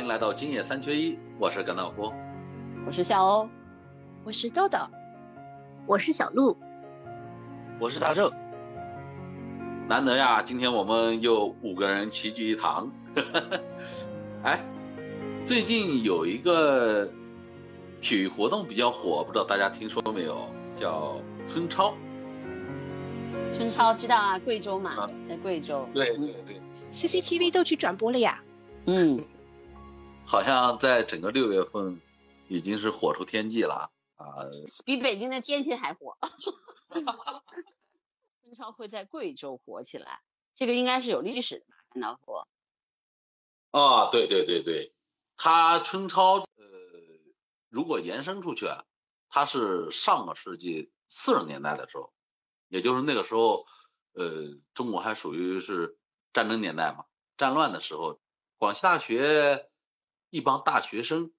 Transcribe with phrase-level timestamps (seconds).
[0.00, 2.10] 欢迎来到今夜三缺一，我是甘道夫，
[2.86, 3.50] 我是小欧，
[4.24, 4.78] 我是豆豆，
[5.86, 6.56] 我是小鹿，
[7.78, 8.32] 我是大正。
[9.86, 12.90] 难得呀，今天我们又五个人齐聚一堂。
[14.42, 14.64] 哎，
[15.44, 17.12] 最近有一个
[18.00, 20.48] 体育活动比较火，不知道大家听说没有？
[20.74, 21.92] 叫村超。
[23.52, 25.86] 村超知道啊，贵州嘛，在贵州。
[25.92, 26.58] 对对对
[26.90, 28.42] ，CCTV 都去转播了呀。
[28.86, 29.20] 嗯，
[30.26, 32.00] 好像在整个六月份
[32.48, 34.46] 已经是火出天际了啊，
[34.84, 36.16] 比北京的天气还火。
[38.42, 40.22] 春超会在贵州火起来，
[40.54, 41.74] 这个应该是有历史的吧？
[41.90, 42.48] 看到过。
[43.70, 44.92] 啊，对对对对，
[45.36, 46.46] 它春超呃，
[47.68, 48.66] 如果延伸出去，
[49.28, 52.12] 它是上个世纪四十年代的时候，
[52.68, 53.66] 也就是那个时候，
[54.12, 55.98] 呃，中国还属于是
[56.32, 57.06] 战争年代嘛，
[57.36, 58.20] 战乱的时候。
[58.56, 59.69] 广西大学
[60.30, 61.32] 一帮大学生，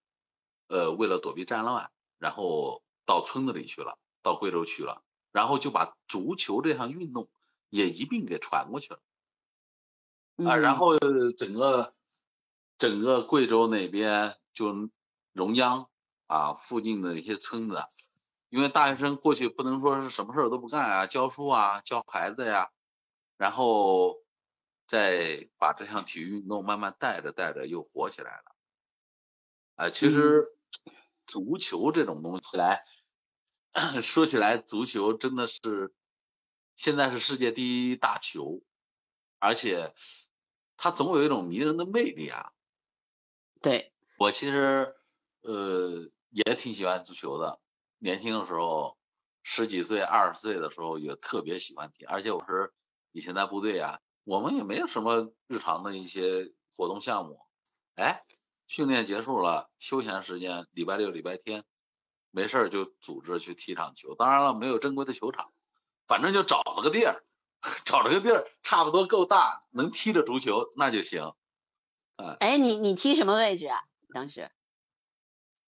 [0.68, 7.30] 呃，为了躲避战乱，然后到村子里去了，到贵州去了，然后就把足球这项运动
[7.70, 9.00] 也一并给传过去了，
[10.46, 11.00] 啊，然后
[11.38, 11.96] 整个
[12.78, 14.90] 整个贵州那边就
[15.34, 15.90] 榕江
[16.28, 17.84] 啊附近的一些村子，
[18.50, 22.70] 因为大学生过去不能说是什么事儿都不干啊，教书啊，教孩子呀，
[23.38, 24.22] 然后。
[24.88, 28.51] 再把这项体育运动慢慢带着带着又火起来了，
[29.76, 30.48] 啊，其实
[31.26, 32.84] 足球这种东西来
[34.04, 35.94] 说起来，足球真的是
[36.76, 38.62] 现在是世界第一大球，
[39.40, 39.94] 而且
[40.78, 42.52] 它总有一种迷人的魅力啊。
[43.62, 44.96] 对我其实
[45.42, 47.60] 呃也挺喜欢足球的，
[47.98, 48.98] 年轻的时候
[49.44, 52.74] 十几岁、二十岁的时候也特别喜欢踢，而且我是
[53.12, 54.00] 以前在部队啊。
[54.24, 57.40] 我们也没有什么日常的一些活动项目，
[57.96, 58.20] 哎，
[58.72, 61.66] 训练结束了，休闲时间，礼拜六、礼拜天，
[62.32, 64.16] 没事儿就组织去踢场球。
[64.16, 65.52] 当然了，没有正规的球场，
[66.08, 67.22] 反正就找了个地儿，
[67.84, 71.34] 找了个地儿，差不多够大，能踢着足球那就行。
[72.16, 73.82] 哎，哎，你你踢什么位置啊？
[74.14, 74.50] 当时？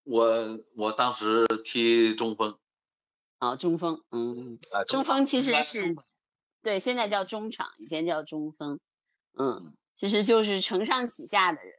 [0.03, 2.57] 我我当时踢中锋。
[3.41, 4.57] 哦，中锋，嗯，
[4.87, 5.93] 中锋其实是。
[6.61, 8.79] 对，现在叫中场，以前叫中锋，
[9.37, 11.73] 嗯，其实就是承上启下的人，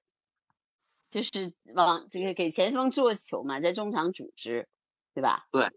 [1.15, 4.67] 就是往这个给前锋做球嘛，在中场组织，
[5.15, 5.47] 对吧？
[5.53, 5.71] 对，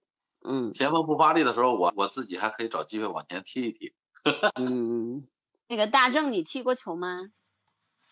[0.44, 3.94] 嗯，前锋不发力的时候，我我自己还可以找机会往前踢一踢。
[4.56, 5.28] 嗯，
[5.68, 7.30] 那个大正，你踢过球吗？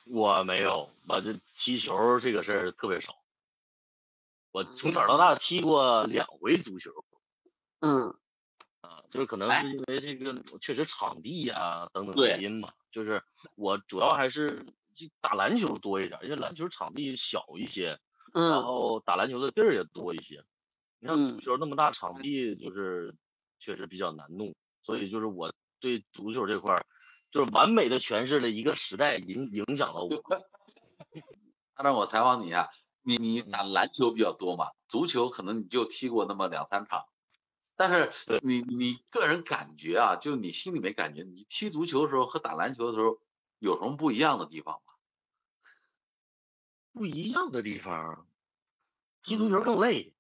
[0.05, 3.15] 我没有，我这踢球这个事儿特别少。
[4.51, 6.91] 我从小到大踢过两回足球。
[7.79, 8.15] 嗯。
[8.81, 13.23] 啊，就是可能是因为这个确实场地呀等等原因嘛，就是
[13.55, 14.63] 我主要还是
[15.21, 17.99] 打篮球多一点，因为篮球场地小一些，
[18.33, 20.43] 嗯，然后打篮球的地儿也多一些。
[20.99, 23.15] 你像足球那么大场地，就是
[23.59, 26.85] 确实比较难弄，所以就是我对足球这块儿，
[27.31, 30.09] 就是完美的诠释了一个时代影影响了我。
[31.77, 32.69] 那让我采访你啊，
[33.03, 34.71] 你你打篮球比较多嘛？
[34.87, 37.03] 足球可能你就踢过那么两三场。
[37.75, 43.19] 但是你你个人感觉啊，就你心里面感觉，你踢足球的时候和打篮球的时候
[43.59, 44.93] 有什么不一样的地方吗？
[46.91, 48.27] 不一样的地方，
[49.23, 50.13] 踢足球更累，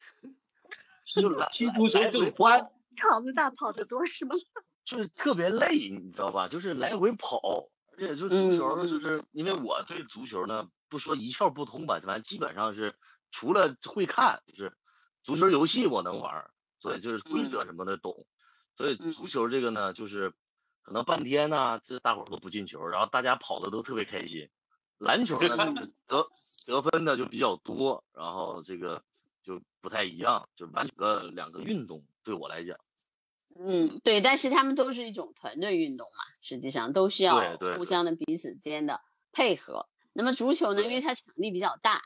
[1.50, 4.34] 踢足球更欢， 场子大，跑得多是吗？
[4.84, 6.48] 就是特别累，你知道吧？
[6.48, 12.96] 就是来回跑，而且就足球，就是因为我对足球呢，不说一窍不通吧，反正基本上是
[13.30, 14.76] 除了会看，就是。
[15.24, 16.50] 足球游戏我能玩，
[16.80, 18.26] 所以就是规则什么的懂，
[18.76, 20.34] 所以足球这个呢，就是
[20.82, 24.48] 可能半天呢，这大伙儿都不进球，然后大家跑的都特别开心。
[24.98, 25.56] 篮球呢，
[26.06, 26.26] 得
[26.66, 29.02] 得分的就比较多，然后这个
[29.42, 32.76] 就不太一样，就完全个两个运动对我来讲。
[33.58, 39.00] 嗯，对，但是他们都是一种团队运动嘛，实际上都需要互相的彼此间的
[39.32, 39.88] 配合。
[40.12, 42.02] 那么足球呢，因为它场地比较大。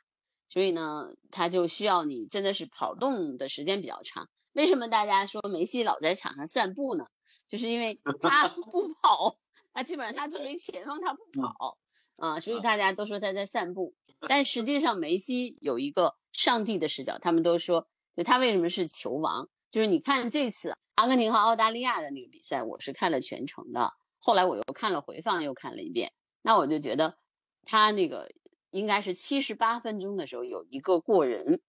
[0.49, 4.29] 所以呢，它就需要你真的是跑动的时间比较长。
[4.57, 7.07] 为什么大家说梅西老在场上散步呢？
[7.47, 9.37] 就是因为 他不跑，
[9.73, 11.79] 他基本上他作为前锋他不跑
[12.17, 13.95] 啊，所以大家都说他在散步。
[14.27, 17.87] 但实际上梅西有一个上帝的视角，他们都说，
[18.17, 19.49] 就他为什么是球王？
[19.71, 26.13] 就是你看这次阿根廷和澳大利亚的那个比赛，我是看了全程的，后来我又看了回放，又看了一遍，
[26.43, 27.19] 那我就觉得
[27.65, 28.31] 他那个。
[28.71, 31.63] 应该是七十八分钟的时候有一个过人，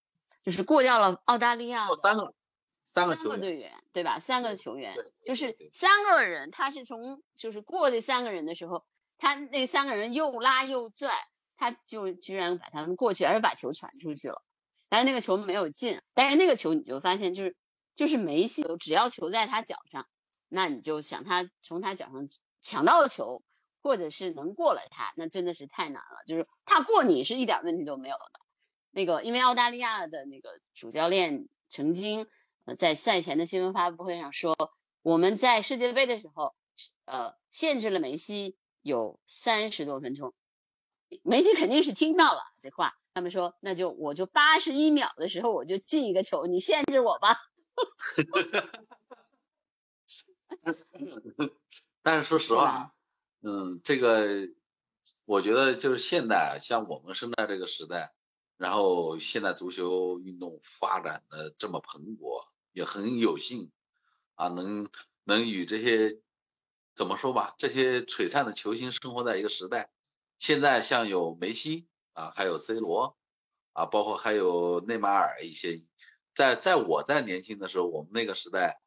[0.44, 2.34] 就是过掉了澳大利亚三个
[2.98, 4.20] 三个三个队员，对吧？
[4.20, 4.96] 三个球员，
[5.26, 8.86] 就是三个人，他是从就是过这三个人的时候，
[9.18, 11.12] 他那三个人又拉又拽，
[11.56, 14.42] 他就居然把他们过去，而且把球传出去了，
[14.90, 16.00] 但是那个球没有进。
[16.14, 17.56] 但是那个球你就发现，就是
[17.96, 20.08] 就是梅西，只要球在他脚上，
[20.50, 22.28] 那你就想他从他脚上
[22.62, 23.42] 抢到球，
[23.82, 26.24] 或者是能过了他，那真的是太难了。
[26.28, 28.40] 就是他过你是一点问题都没有的。
[28.92, 32.26] 那个因为澳大利亚的那个主教练曾经
[32.76, 34.56] 在赛前的新闻发布会上说，
[35.02, 36.56] 我们在世界杯的时候，
[37.06, 40.34] 呃，限制了梅西有三十多分钟。
[41.24, 47.38] 梅西肯定是听到了这话，他们说那就我就八十一秒的时候我就进一个球，你限制我吧。
[52.02, 52.94] 但是说实话，
[53.42, 54.50] 嗯，这个
[55.26, 58.14] 我觉得就是现代，像我们生在这个时代，
[58.58, 62.44] 然后现代足球运动发展的这么蓬勃，
[62.78, 63.72] 也很有幸
[64.36, 64.88] 啊，能
[65.24, 66.20] 能与这些
[66.94, 69.90] 怎么说吧，这些璀璨的球星生活在一个时代。
[70.38, 73.18] 现在像有梅西啊，还有 C 罗
[73.74, 75.82] 啊，包括还有内马尔一些，
[76.36, 78.80] 在在我在年轻的时候，我们那个时代，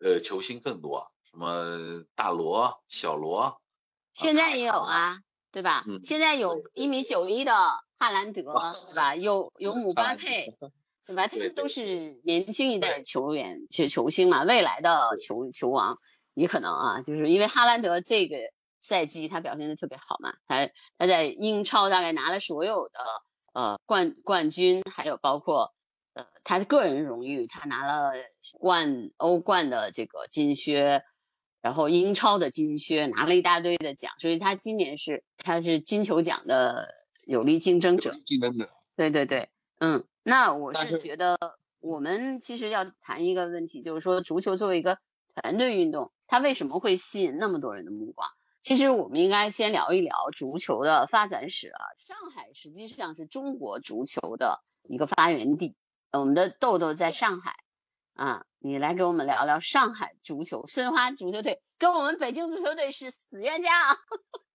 [0.00, 3.62] 呃，球星更多，什么大罗、小罗，
[4.12, 5.20] 现在也有啊，
[5.52, 5.84] 对吧？
[6.02, 7.52] 现在有一米九一的
[7.96, 9.14] 哈兰德，对吧？
[9.14, 10.52] 有有姆巴佩，
[11.06, 11.26] 对吧？
[11.26, 15.98] 他们都是年轻一代球员，球球星嘛，未来的球球王，
[16.34, 18.36] 也可能啊，就是因为哈兰德这个。
[18.78, 23.00] 赛季他表现的特别好嘛，他他在英超大概拿了所有的
[23.52, 25.74] 呃冠冠军，还有包括
[26.12, 28.12] 呃他的个人荣誉，他拿了
[28.60, 31.02] 冠欧冠的这个金靴，
[31.62, 36.86] 然后英超的金靴，拿了一大堆的奖，所以他今年是他是金球奖的
[37.26, 38.12] 有力竞争者。
[38.24, 38.70] 竞争者。
[38.94, 39.48] 对对对，
[39.78, 41.38] 嗯，那我是觉得
[41.80, 44.98] 我们其实要谈一个问题，就是说足球作为一个
[45.34, 48.28] 团队运动，它为什么会吸引那么多人的目光？
[48.62, 51.80] 其实我们应该先聊一聊足球的发展史啊。
[51.98, 55.76] 上海实际上是中国足球的一个发源地。
[56.12, 57.54] 我们的豆豆在上海
[58.14, 63.96] 啊，你来给我们聊聊上海足球申花足球队，跟我们北京足球队是死冤家啊！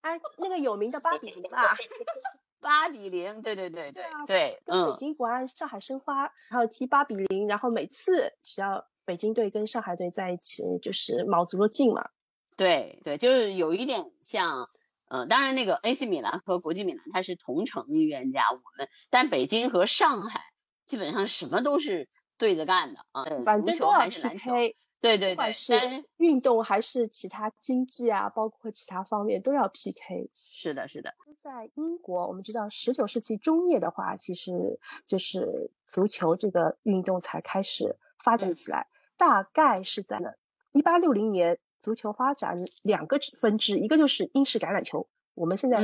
[0.02, 1.64] 哎，那个有名的八比零啊，
[2.62, 12.08] 八比零，对对对对对，跟北京国安、上海申花，然后踢八比零，然后每次只要北京队跟上海队在一起，就是卯足了劲嘛。
[12.56, 14.68] 对对，就是有一点像，
[15.08, 20.42] 呃，当然那个 AC 米兰和国际米兰它是同城冤家，我们但北京和上海
[20.86, 25.74] 基本上什么都是对着干的啊，反正都要 PK，对对对，不管是
[26.18, 30.30] 运动还是其他经济啊，包括其他方面都要 PK。
[30.34, 31.14] 是的，是的。
[31.40, 38.88] 在英国，我们知道十九世纪中叶的话，其实就是足球这个运动才开始发展起来，
[39.18, 40.30] 大概是在呢
[40.72, 41.60] 一八六零年。
[41.82, 45.80] 足球发展两个分支，一个就是英式橄榄球，我们现在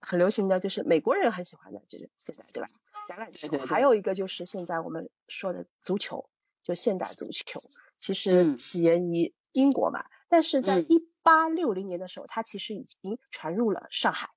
[0.00, 2.66] 很流行的就是美国人很喜欢的，就是现在对吧？
[3.08, 6.28] 橄榄球，还有一个就是现在我们说的足球，
[6.62, 7.60] 就现代足球，
[7.98, 14.28] 其实起源于英国嘛，但是在一八六零年的时候，它其实已经传入了上海。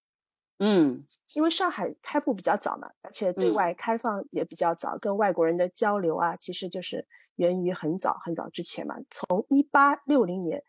[0.60, 1.00] 嗯，
[1.36, 7.06] 因为上海开埠比较早嘛，而且对外开放也比较早，跟外国人的交流啊，其实就是
[7.36, 10.63] 源于很早很早之前嘛，从一八六零年。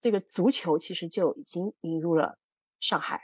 [0.00, 2.36] 这个足球其实就已经引入了
[2.78, 3.18] 上海，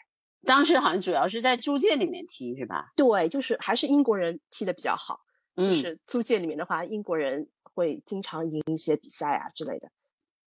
[0.47, 2.91] 当时好像主要是在租界里面踢，是吧？
[2.97, 5.21] 对，就是还是英国人踢的比较好。
[5.57, 9.91] 嗯，就是租界里面的话，英国人会经常赢一些比赛啊之类的。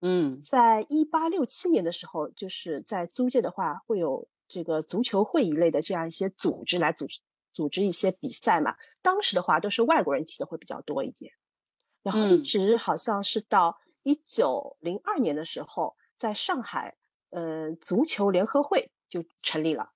[0.02, 7.20] 嗯，在一八六七年的时候，就是在租界的话，会有这个足球会一类的这样一些组织来组织
[7.54, 8.76] 组织一些比赛嘛。
[9.02, 11.34] 当时的话，都是外国人踢的会比较多一点。
[12.02, 15.96] 然后一直好像是到一九零二年的时候。
[16.16, 16.96] 在上海，
[17.32, 19.92] 呃，足球联合会就成立了。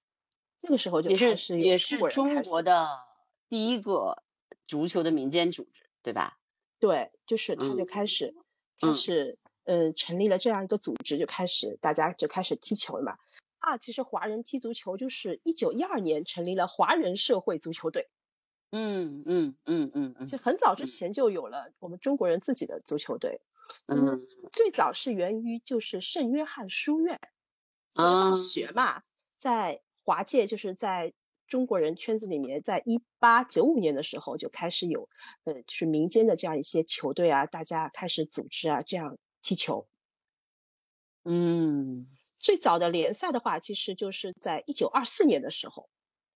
[0.64, 2.86] 那个时候就也是也是中国的
[3.48, 4.24] 第一个
[4.66, 6.38] 足球的民间组织，对吧？
[6.80, 8.34] 对，就是他就开始
[8.80, 13.18] 开始，呃，成立了这样一个组织，就开始大家就开始踢球了嘛。
[13.60, 18.08] 啊，其实华人踢足球就是一九一二年成立了华人社会足球队。
[18.72, 23.42] 嗯嗯嗯嗯嗯，就很早之前就有了我们中国人自己的足球队。
[23.88, 24.22] 嗯，
[24.54, 27.20] 最早是源于就是圣约翰书院，
[27.96, 29.04] 大学嘛，
[29.38, 31.14] 在华界就是在
[31.48, 35.08] 中国人圈子里面，在一八九五年的时候就开始有，
[35.46, 39.88] 呃，是民间的这样一些球队啊，大家开始组织啊，这样踢球。
[41.24, 45.90] 嗯，最早的联赛的话，其实就是在一九二四年的时候，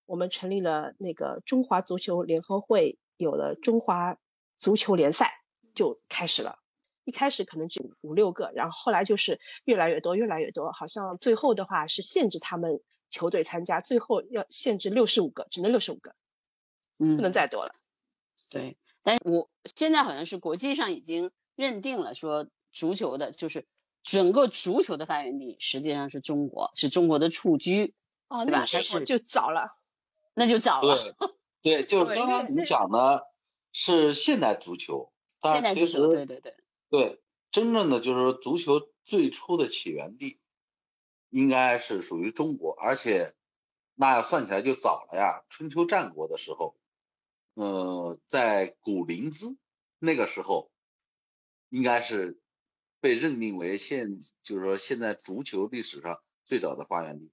[0.06, 4.16] 我们成立了那个中华足球联合会，有了中华
[4.58, 5.32] 足球联赛
[5.74, 6.58] 就开始了。
[7.04, 10.70] 一开始可能只五六个，然后后来就是越来越多，越来越多。
[10.70, 12.80] 好像最后的话是限制他们
[13.12, 16.14] 球队参加，最后要限制六十五个，只能六十五个，
[16.98, 17.72] 嗯，不能再多了。
[18.50, 23.66] 对，但是我现在好像是国际上已经认定了，说足球的就是
[24.02, 27.94] 整个足球的发源地实际上是中国，是中国的蹴鞠，
[28.28, 28.60] 哦，对吧？
[28.60, 29.68] 那是就早了，
[30.34, 30.96] 那就早了。
[31.60, 33.26] 对，对， 就是刚刚你讲的
[33.72, 36.54] 是现代足球，现代足球，对对对，
[36.88, 40.38] 对，真正的就是说足球最初的起源地。
[41.32, 43.34] 应该是属于中国，而且
[43.94, 45.42] 那要算起来就早了呀。
[45.48, 46.76] 春秋战国的时候，
[47.54, 49.56] 呃，在古临淄
[49.98, 50.70] 那个时候，
[51.70, 52.38] 应该是
[53.00, 57.30] 被认定为现，就是说现在足球历史上最早的发源地。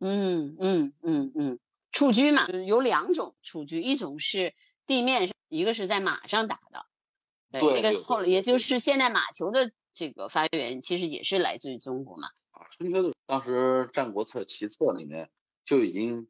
[0.00, 1.58] 嗯嗯嗯嗯，
[1.92, 4.54] 蹴鞠嘛，有两种蹴鞠，一种是
[4.86, 6.84] 地面上，一个是在马上打的。
[7.58, 12.28] 对，那个后来也就是现代马球的这个发源，其实也是来自于中国嘛。
[12.70, 15.30] 春秋的当时《战国策·齐策》里面
[15.64, 16.28] 就已经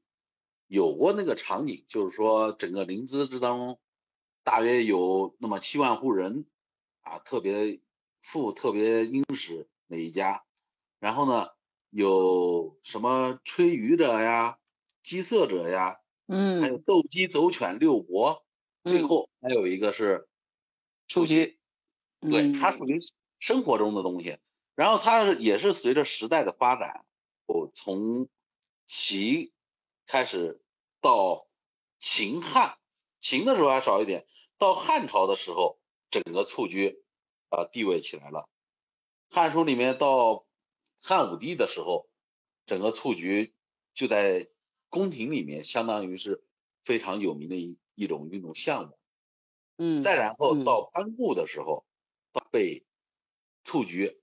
[0.66, 3.80] 有过那个场景，就是说整个临淄之当中，
[4.44, 6.46] 大约有那么七万户人
[7.00, 7.80] 啊，特别
[8.22, 10.44] 富、特别殷实那一家，
[10.98, 11.48] 然后呢，
[11.90, 14.58] 有什么吹竽者呀、
[15.02, 18.44] 击瑟者呀，嗯，还有斗鸡、走犬、六伯，
[18.84, 20.28] 最后还有一个是
[21.08, 21.58] 蹴鞠，
[22.20, 22.98] 对，它属于
[23.38, 24.38] 生活中的东西。
[24.74, 27.04] 然后它也是随着时代的发展，
[27.46, 28.28] 我从
[28.86, 29.52] 齐
[30.06, 30.62] 开始
[31.00, 31.46] 到
[31.98, 32.78] 秦汉，
[33.20, 35.78] 秦的时候还少一点，到汉朝的时候，
[36.10, 37.02] 整个蹴鞠
[37.50, 38.48] 啊地位起来了。
[39.28, 40.46] 汉书里面到
[41.00, 42.08] 汉武帝的时候，
[42.66, 43.54] 整个蹴鞠
[43.92, 44.48] 就在
[44.88, 46.42] 宫廷里面，相当于是
[46.84, 48.98] 非常有名的一一种运动项目。
[49.76, 51.84] 嗯，再然后到班固的时候，
[52.50, 52.86] 被
[53.62, 54.19] 蹴鞠。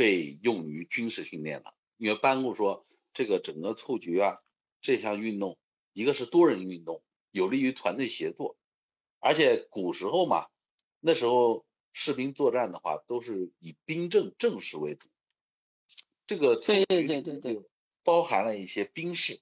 [0.00, 4.40] 被用于军事训练了，因为班固说，这个整个蹴鞠啊，
[4.80, 5.58] 这项运动，
[5.92, 8.56] 一个是多人运动，有利于团队协作，
[9.18, 10.46] 而且古时候嘛，
[11.00, 15.10] 那时候士兵作战的话，都是以兵政正式为主，
[16.26, 17.62] 这个对对对对对，
[18.02, 19.38] 包含了一些兵士，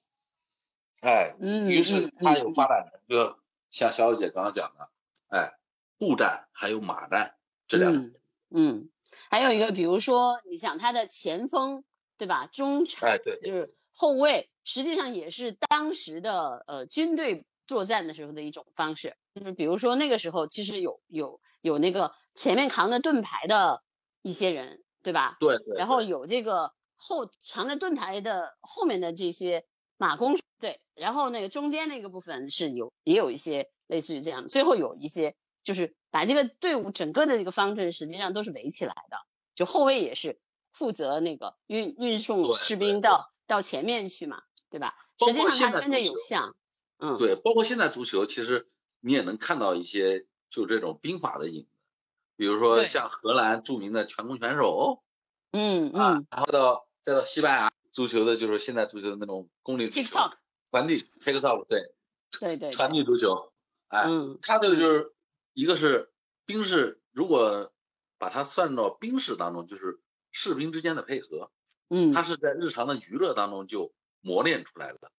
[0.99, 2.91] 哎，嗯，于是它有发展。
[2.91, 3.39] 成个
[3.71, 4.91] 像小姐刚刚讲的，
[5.29, 5.57] 哎，
[5.97, 8.11] 步战还有马战这两种，
[8.49, 8.89] 嗯。
[9.29, 11.83] 还有一个，比如说，你想他的前锋，
[12.17, 12.47] 对吧？
[12.47, 19.15] 中场，哎，对，就是后卫，实际上也是当时的呃军队作战的时候的一种方式。
[19.33, 23.83] 就是比如说那个时候，其实有有有那个前面扛着盾牌的
[24.21, 25.37] 一些人，对吧？
[25.39, 25.77] 对对。
[25.77, 29.65] 然后有这个后扛着盾牌的后面的这些
[29.97, 30.79] 马弓，对。
[30.95, 35.35] 然后那个中间那个部分是有也有一些类似于这样，最后有一些。
[35.63, 39.17] 就是把这个队伍整个的这个方阵实际上都是围起来的，
[39.53, 40.39] 就后卫也是
[40.71, 44.95] 负责那个运运送士兵到到前面去嘛，对吧？
[45.19, 46.55] 实际上它跟着有像，
[46.97, 48.69] 嗯，对，包括现在足球，其实
[49.01, 51.67] 你也能看到一些就这种兵法的影子，
[52.37, 55.03] 比如说像荷兰著名的全攻全守，
[55.51, 60.17] 嗯嗯，然后到再到西班牙足球的就是现在足球的那种功利足球，
[60.71, 61.91] 传递 take off，对
[62.39, 63.51] 对对，传递足球，
[63.89, 64.07] 哎，
[64.41, 65.13] 他这个就是。
[65.59, 66.09] 一个是
[66.45, 67.73] 兵士，如果
[68.17, 70.01] 把它算到兵士当中，就是
[70.31, 71.51] 士兵之间的配合，
[71.89, 75.11] 嗯，它是在日常的娱乐当中就磨练出来的，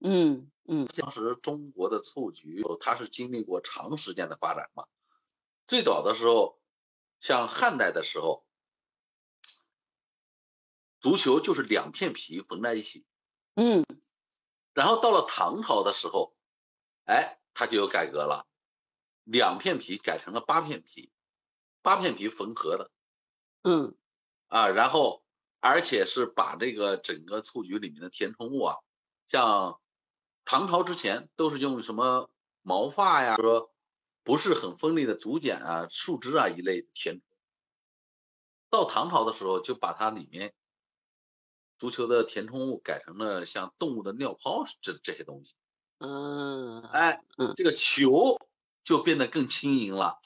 [0.00, 0.88] 嗯嗯。
[0.96, 4.86] 当时中国的蹴鞠，它是经历过长时间的发展嘛。
[5.66, 6.58] 最早的时候，
[7.20, 8.46] 像汉代的时候，
[11.00, 13.04] 足球就是两片皮缝在一起，
[13.56, 13.84] 嗯，
[14.72, 16.34] 然后到了唐朝的时候，
[17.04, 18.46] 哎，它就有改革了。
[19.24, 21.12] 两片皮改成了八片皮，
[21.80, 22.90] 八片皮缝合的，
[23.62, 23.94] 嗯，
[24.48, 25.24] 啊，然后
[25.60, 28.76] 而且是把这个整个蹴鞠里面的填充物啊，
[29.28, 29.80] 像
[30.44, 32.30] 唐朝之前都是用什么
[32.62, 33.72] 毛发呀，说
[34.24, 37.38] 不是很锋利的竹简啊、树枝啊一类填充，
[38.70, 40.52] 到唐朝的时候就把它里面
[41.78, 45.54] 足球的填充物改成了像动物的尿泡这这些东西，
[45.98, 47.22] 嗯，哎，
[47.54, 48.36] 这个球。
[48.84, 50.20] 就变得更轻盈了，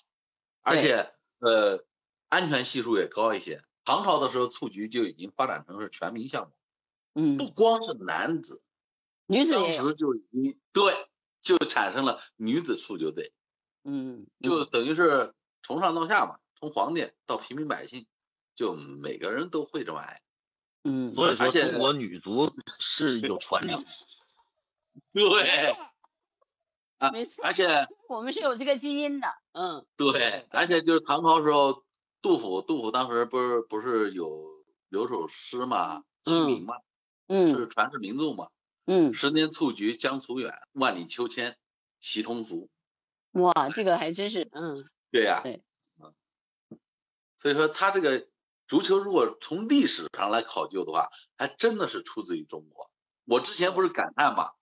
[0.62, 1.84] 而且呃
[2.28, 3.62] 安全系数也高一些。
[3.84, 6.52] 唐朝的时候，蹴鞠就已经发展成是全民项目，
[7.14, 8.62] 嗯，不光是男子，
[9.26, 11.08] 女子当时就已经对，
[11.40, 13.32] 就产生了女子蹴鞠队，
[13.84, 18.06] 嗯，就等于是从上到下嘛，从皇帝到平民百姓，
[18.56, 20.20] 就每个人都会这玩意儿，
[20.82, 23.84] 嗯，所以说中国女足是有传承，
[25.12, 25.74] 对。
[26.98, 31.84] 啊，没错，而且我们是有这个基因的，嗯，对，而且就是唐朝时候，
[32.22, 36.76] 杜甫，杜甫当时不是不是有有首诗嘛，清明嘛，
[37.28, 38.48] 嗯，是传世名著嘛，
[38.86, 41.56] 嗯，十年蹴鞠江楚远，万里秋千
[42.00, 42.70] 习通俗。
[43.32, 45.62] 哇，这个还真是， 嗯，对呀，对，
[46.00, 46.14] 嗯，
[47.36, 48.26] 所以说他这个
[48.66, 52.90] 足球如果从历史上来考究的话，还真的是出自于中国。
[53.26, 54.52] 我之前不是感叹嘛，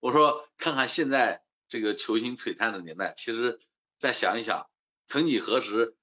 [0.00, 3.60] 我说看看现在这个球星璀璨的年代，其实
[3.98, 4.68] 再想一想，
[5.06, 5.96] 曾几何时，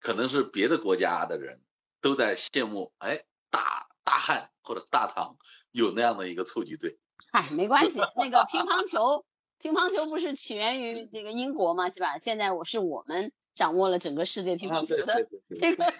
[0.00, 1.60] 可能是别的国家的人
[2.00, 5.36] 都在羡慕，哎，大大汉或者大唐
[5.70, 6.98] 有那样的一个蹴鞠队。
[7.32, 9.24] 嗨，没关系，那个乒乓球。
[9.58, 11.88] 乒乓球不是起源于这个英国嘛？
[11.88, 12.18] 是吧？
[12.18, 15.94] 现在我是我们掌握了整个世界乒乓球的这个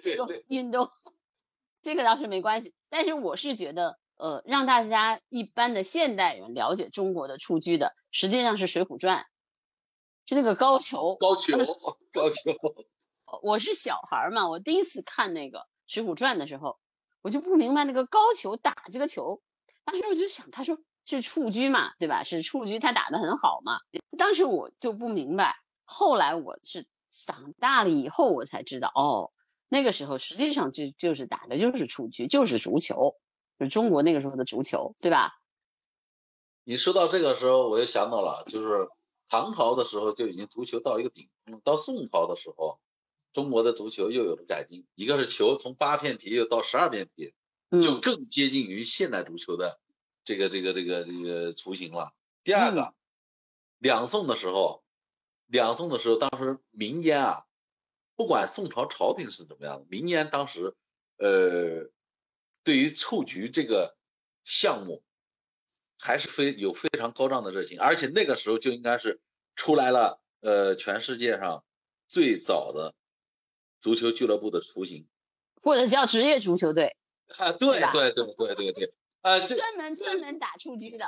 [0.00, 0.88] 这个运动，
[1.82, 2.72] 这个倒是没关系。
[2.88, 9.18] 但是我是觉得，呃，让大家一般的现代人了解中国的蹴鞠的，实际上是《水浒传》，
[10.28, 11.16] 是那个高俅。
[11.16, 11.56] 高俅，
[12.12, 12.86] 高俅。
[13.42, 16.78] 我是小孩嘛，我第一次看那个《水浒传》的时候，
[17.22, 19.40] 我就不明白那个高俅打这个球，
[19.84, 20.78] 当时我就想，他说。
[21.10, 22.22] 是蹴鞠嘛，对吧？
[22.22, 23.78] 是蹴鞠，他打的很好嘛。
[24.18, 25.56] 当时我就不明白，
[25.86, 29.32] 后来我是长大了以后我才知道，哦，
[29.70, 33.14] 那个时候实际上就就是打的就是蹴鞠，就是足球，
[33.58, 35.40] 就中国那个时候的足球，对吧？
[36.64, 38.88] 你说到这个时候，我就想到了，就是
[39.28, 42.78] 唐朝的时候就已经足球到一个顶峰，到宋朝的时候，
[43.32, 47.34] 中国的足球又有了改进，一个是球从八片皮又到十二片皮，
[47.82, 49.80] 就更接近于现代足球的。
[50.24, 52.12] 这个这个这个这个雏形了。
[52.44, 52.92] 第二个，
[53.78, 54.84] 两宋的时候，
[55.46, 57.46] 两宋的时候，当时民间啊，
[58.14, 60.76] 不管宋朝朝廷是怎么样的，民间当时
[61.16, 61.88] 呃，
[62.68, 63.96] 对于蹴鞠这个
[64.44, 65.02] 项目，
[65.98, 69.22] 还是非有非常高涨的热情，而且那个时候就应该是
[69.56, 71.64] 出来了呃，全世界上
[72.08, 72.94] 最早的
[73.80, 75.08] 足球俱乐部的雏形，
[75.62, 76.94] 或者叫职业足球队。
[77.38, 78.92] 啊，对对对对对对。
[79.22, 81.06] 呃，这专门专门打蹴鞠的，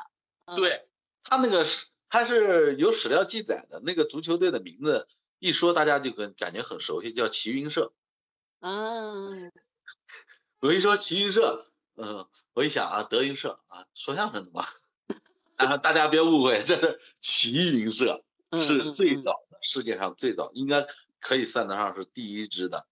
[0.56, 0.88] 对
[1.22, 5.06] 他那个是他是有史料记载的，那个足球队的名字
[5.38, 7.92] 一说，大家就很感觉很熟悉，叫齐云社。
[8.60, 9.52] 嗯，
[10.60, 14.66] 我一说齐云社，嗯，我一想啊，德云社啊，说相声的嘛。
[15.56, 18.24] 然后大家别误会，这是齐云社
[18.62, 20.86] 是最早的，世界上最早，应该
[21.18, 22.86] 可以算得上是第一支的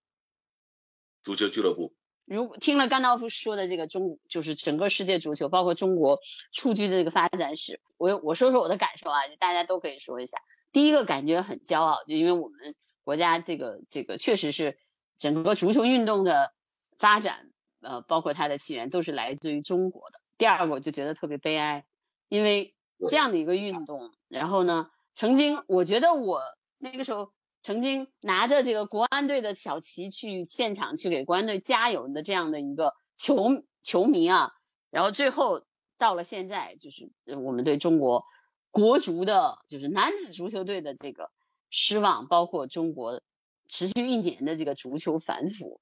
[1.22, 1.94] 足球俱乐部。
[2.24, 6.20] 如听了甘道夫说的这个中，就是整个世界足球，包括中国
[6.52, 10.38] 蹴鞠的这个发展史，我我说说我的感受啊，大家都可以说一下。
[10.72, 14.78] 第一个感觉很骄傲，就因为我们国家这个这个确实是
[15.18, 16.52] 整个足球运动的
[16.98, 17.47] 发展，
[17.80, 20.20] 呃，包括它的起源都是来自于中国的。
[20.36, 21.84] 第二个我就觉得特别悲哀，
[22.28, 22.74] 因为
[23.08, 26.40] 这样的一个运动，然后呢，曾经我觉得我
[26.78, 27.32] 那个时候。
[27.60, 33.48] 曾经拿着这个国安队的小旗去现场去给国安队加油的这样的一个球
[33.82, 34.52] 球迷啊，
[34.90, 35.60] 然后最后
[35.98, 37.10] 到了现在，就是
[37.44, 38.24] 我们对中国
[38.70, 41.28] 国足的，就是男子足球队的这个
[41.68, 43.20] 失望，包括中国
[43.66, 45.80] 持续一年的这个足球反腐。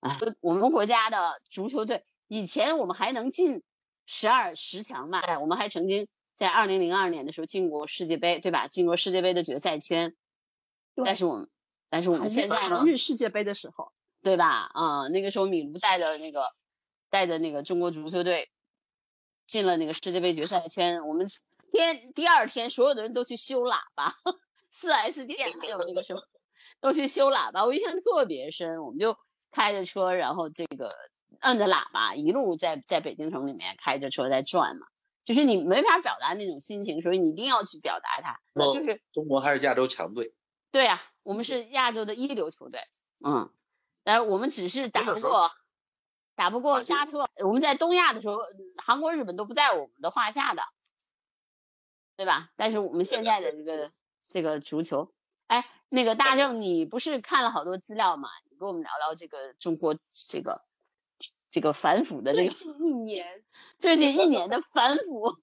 [0.00, 3.62] 哎，我们国家的足球队以前我们还能进
[4.06, 5.20] 十二十强嘛？
[5.40, 8.66] 我们还曾经在二零零二年的时候进过世界杯，对吧？
[8.66, 10.16] 进过世界杯的决赛圈。
[11.04, 11.48] 但是我们，
[11.88, 12.82] 但是我们现在呢？
[12.86, 14.70] 日世界杯的时候，对吧？
[14.74, 16.44] 啊，那个时候米卢带着那个
[17.08, 18.50] 带着那个中国足球队
[19.46, 21.06] 进了那个世界杯决赛圈。
[21.06, 21.26] 我们
[21.72, 24.14] 天第二天，所有的人都去修喇叭，
[24.70, 26.22] 四 S 店还有那个什么
[26.80, 27.64] 都去修喇叭。
[27.64, 29.16] 我印象特别深，我们就
[29.50, 30.90] 开着车，然后这个
[31.40, 34.86] 按着喇叭，一路在在北京城里面开着车在转嘛。
[35.22, 38.40] 就是你没法表达那种心情，所以你一定要去表达它。
[38.54, 40.34] 那就是中国还是亚洲强队。
[40.72, 42.80] 对呀，我们是亚洲的一流球队，
[43.24, 43.52] 嗯，
[44.02, 45.50] 但是我们只是打不过，
[46.34, 47.28] 打不过沙特。
[47.44, 48.38] 我们在东亚的时候，
[48.78, 50.62] 韩国、日本都不在我们的话下的，
[52.16, 52.50] 对吧？
[52.56, 53.92] 但是我们现在的这个
[54.24, 55.12] 这个足球，
[55.48, 58.30] 哎，那个大正，你不是看了好多资料吗？
[58.60, 59.96] 你跟我们聊聊这个中国
[60.28, 60.62] 这个
[61.50, 63.44] 这个反腐的这个最近一年，
[63.78, 65.34] 最近一年的 反腐。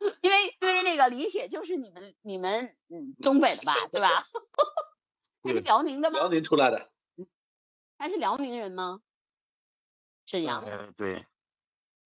[0.22, 4.24] 因为因为那个李铁就是你们你们嗯东北的吧，对吧？
[5.44, 6.20] 他是辽宁的吗？
[6.20, 6.90] 辽宁出来的。
[7.98, 9.02] 他是辽宁人吗？
[10.24, 10.64] 沈阳。
[10.64, 11.26] 嗯，对，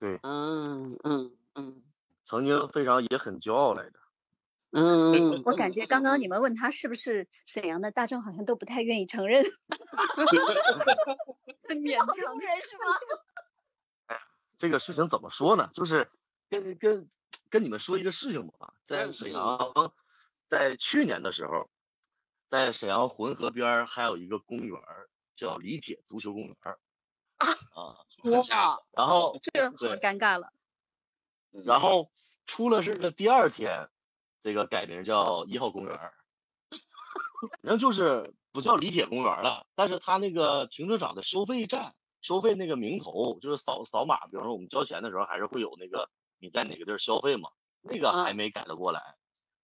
[0.01, 0.19] 对。
[0.25, 1.83] 嗯嗯嗯。
[2.25, 4.01] 曾经非常也很骄傲来着。
[4.71, 5.43] 嗯。
[5.45, 9.45] 我感觉刚刚你们问他是不是沈阳的，大众好像都不太愿意承认。
[11.69, 12.23] 很勉强是
[12.79, 12.85] 吗？
[14.07, 14.21] 哎，
[14.59, 15.71] 这个事情怎么说呢？
[15.73, 16.11] 就是
[16.49, 17.09] 跟跟。
[17.49, 19.93] 跟你们说一个事情吧，在沈阳，
[20.49, 21.71] 在去年的时候，
[22.49, 24.81] 在沈阳浑河边还有一个公园
[25.37, 26.57] 叫李铁足球公园
[27.37, 28.03] 啊啊，
[28.91, 30.53] 然后这个好尴尬了。
[31.65, 32.11] 然后
[32.47, 33.89] 出了事的第二天，
[34.47, 47.51] 这个改名叫一号公园，反正就是不叫李铁公园了，但是他那个停车场的收费站、收费那个名头，就是扫扫码，比方说我们交钱的时候，还是会有那个你在哪个地儿消费嘛，
[47.83, 49.17] 那个还没改得过来，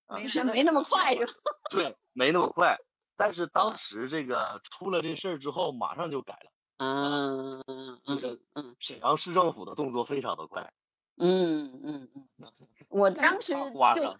[0.08, 1.24] 没事，没那么快就？
[1.70, 2.76] 对，没那么快，
[3.16, 6.50] 但是当时这个出了这事儿之后，马上就改了。
[6.78, 10.72] 嗯嗯嗯嗯，沈阳市政府的动作非常的快。
[11.18, 12.56] 嗯嗯嗯，
[12.88, 14.18] 我当时就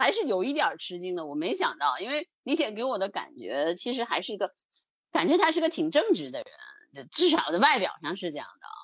[0.00, 4.50] 还是有一点吃惊的，我没想到，因为李铁给我的感觉其实还是一个，
[5.12, 6.42] 感觉他是个挺正直的
[6.92, 8.80] 人，至少在外表上是这样的啊。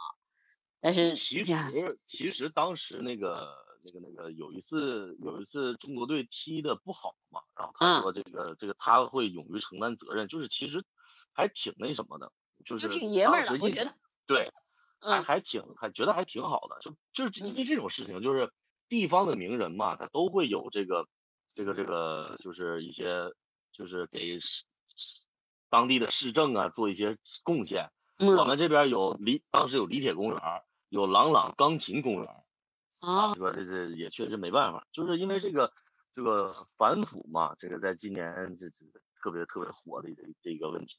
[0.79, 3.49] 但是其实其实当时那个
[3.83, 10.85] 那个那个有一次有一次中国队踢的不好嘛，然后他说这个这个他会勇于承担责任，就是其实
[11.33, 12.31] 还挺那什么的。
[12.65, 13.95] 就是挺爷们儿的，我觉得
[14.27, 14.53] 对，
[15.01, 18.51] 还还挺还觉得还挺好的，就就是因为这种事情，就是
[18.89, 21.07] 地方的名人嘛，他都会有这个
[21.47, 23.33] 这个这个，就是一些
[23.73, 24.39] 就是给
[25.69, 27.91] 当地的市政啊做一些贡献。
[28.19, 30.41] 我们这边有李，当时有李铁公园，
[30.89, 32.27] 有朗朗钢琴公园
[33.03, 35.73] 啊，这个这这也确实没办法，就是因为这个
[36.15, 38.87] 这个反腐嘛，这个在今年这这
[39.23, 40.97] 特别特别火的这这个问题。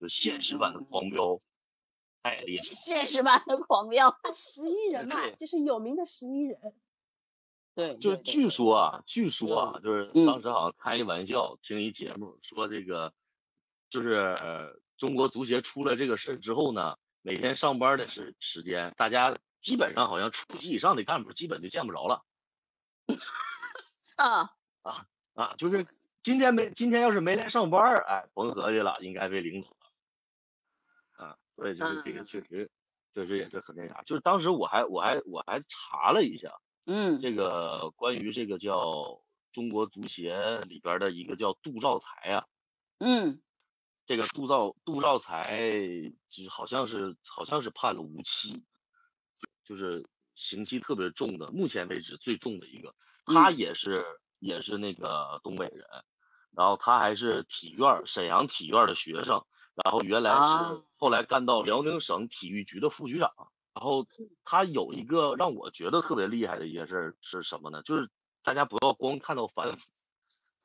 [0.00, 1.40] 就现实版的狂飙，
[2.24, 2.64] 太厉害！
[2.64, 6.58] 现实版的狂飙，十一人嘛，就是有名的十一人。
[7.74, 13.12] 对，就据说啊，据说啊，就是当时好像开一玩笑，听一节目说这个，
[13.88, 14.36] 就是
[14.96, 22.24] 中国足协出了这个事之后呢，每天上班的时时间，大家基本上好像处级以上的干部基本就见不着了。
[24.16, 25.54] 啊啊啊！
[25.56, 25.86] 就是
[26.22, 29.76] 今天没今天要是没来上班，哎，甭合计了，应该被领走。
[31.54, 32.70] 所以就是这个确实，
[33.14, 34.02] 确实也是很那啥。
[34.04, 36.50] 就是当时我还我还我还查了一下，
[36.84, 42.46] 嗯，这个关于这个叫中国足协里边的一个叫杜兆才啊，
[42.98, 43.40] 嗯，
[44.06, 45.70] 这个杜兆杜兆才
[46.28, 48.64] 就好像是好像是判了无期，
[49.64, 52.94] 就是刑期特别重的，目前为止最重的一个。
[53.24, 54.04] 他也是
[54.40, 55.86] 也是那个东北人，
[56.50, 59.44] 然后他还是体院沈阳体院的学生。
[59.74, 63.32] 然后原来是后来干到辽宁省体育局的副局长，
[63.74, 64.06] 然后
[64.44, 67.82] 他有一个让我觉得特别厉害的一件事是什么呢？
[67.82, 68.10] 就是
[68.42, 69.88] 大家不要光看到反腐，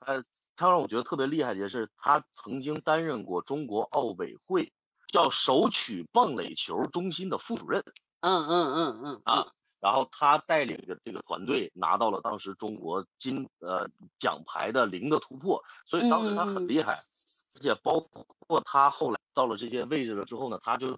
[0.06, 0.24] 呃
[0.56, 4.74] 他让我觉得特别厉害的一件事，他曾经担任过中国奥委会
[5.08, 7.84] 叫首曲棒垒球中心的副主任。
[8.22, 9.48] 嗯嗯嗯嗯啊。
[9.80, 18.02] 然后他带领着这个团队拿到了当时中国金呃奖牌的零的突破，所以当时他很厉害，而且包
[18.40, 20.98] 括他后来到了这些位置了之后呢，他就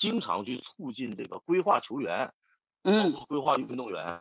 [0.00, 2.34] 经常去促进这个规划球员，
[2.82, 4.20] 嗯，规划运动员，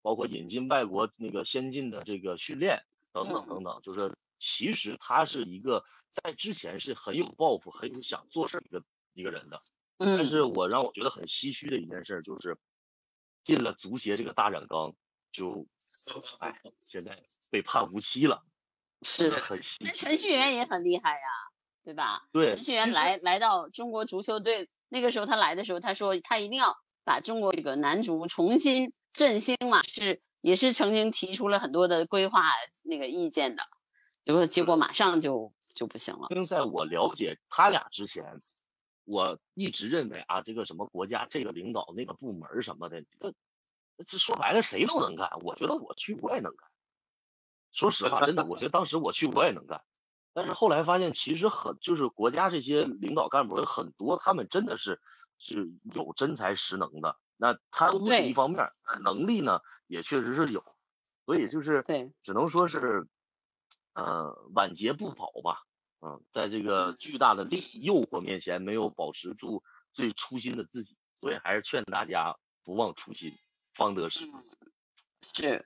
[0.00, 9.60] 包括引进外国那个先进的这个训练等等等等，就是其实他是一个在之前是很有抱负、很有想做事一个一个人的，
[9.98, 12.56] 但是我让我觉得很唏嘘的一件事就是。
[13.44, 14.94] 进了足协这个大染缸，
[15.32, 15.66] 就，
[16.40, 17.16] 哎，现在
[17.50, 18.44] 被判无期了，
[19.00, 21.26] 是很那程序员也很厉害呀，
[21.82, 22.28] 对吧？
[22.30, 32.42] 对，程序员来来到中国足球队，那个时候他来的时候，他说他一定要把中国这个男足重新振兴嘛，是也是曾经提出了很多的规划
[32.84, 33.62] 那个意见的，
[34.24, 36.26] 结果结果马上就就不行了。
[36.30, 38.24] 因为在我了解他俩之前。
[39.10, 43.32] 我一直认为啊，这个什么国家这个领导那个部门什么的，这
[44.04, 45.30] 这说白了谁都能干。
[45.40, 46.68] 我觉得我去我也能干。
[47.72, 49.80] 说实话，真的，我觉得当时我去我也能干。
[50.32, 55.00] 但是后来发现，其实很就是国家这些领导干部有很多，他们真的是
[55.38, 57.16] 是有真才实能的。
[57.36, 58.70] 那贪污是一方面，
[59.02, 60.64] 能力呢也确实是有。
[61.26, 63.06] 所以就是对，只能说是
[63.94, 65.62] 呃晚节不保吧。
[66.00, 73.36] 嗯，在这个巨大的利益诱惑面前，没有保持住最初心的自己，所以还是劝大家不忘初心，
[73.74, 74.24] 方得始。
[75.34, 75.64] 是，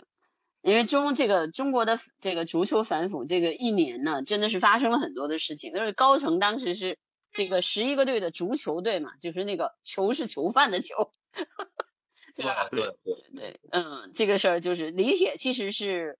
[0.62, 5.72] 因为中这个中国的这个足球反腐这个一年呢，真的是发生了很多的事情。
[5.74, 6.98] 就是高层当时是
[7.32, 10.94] 这个十一个队的足球队嘛，就是那个球是囚犯的球，
[12.34, 12.68] 对吧？
[12.70, 16.18] 对对对，嗯，这个事儿就是李铁其实是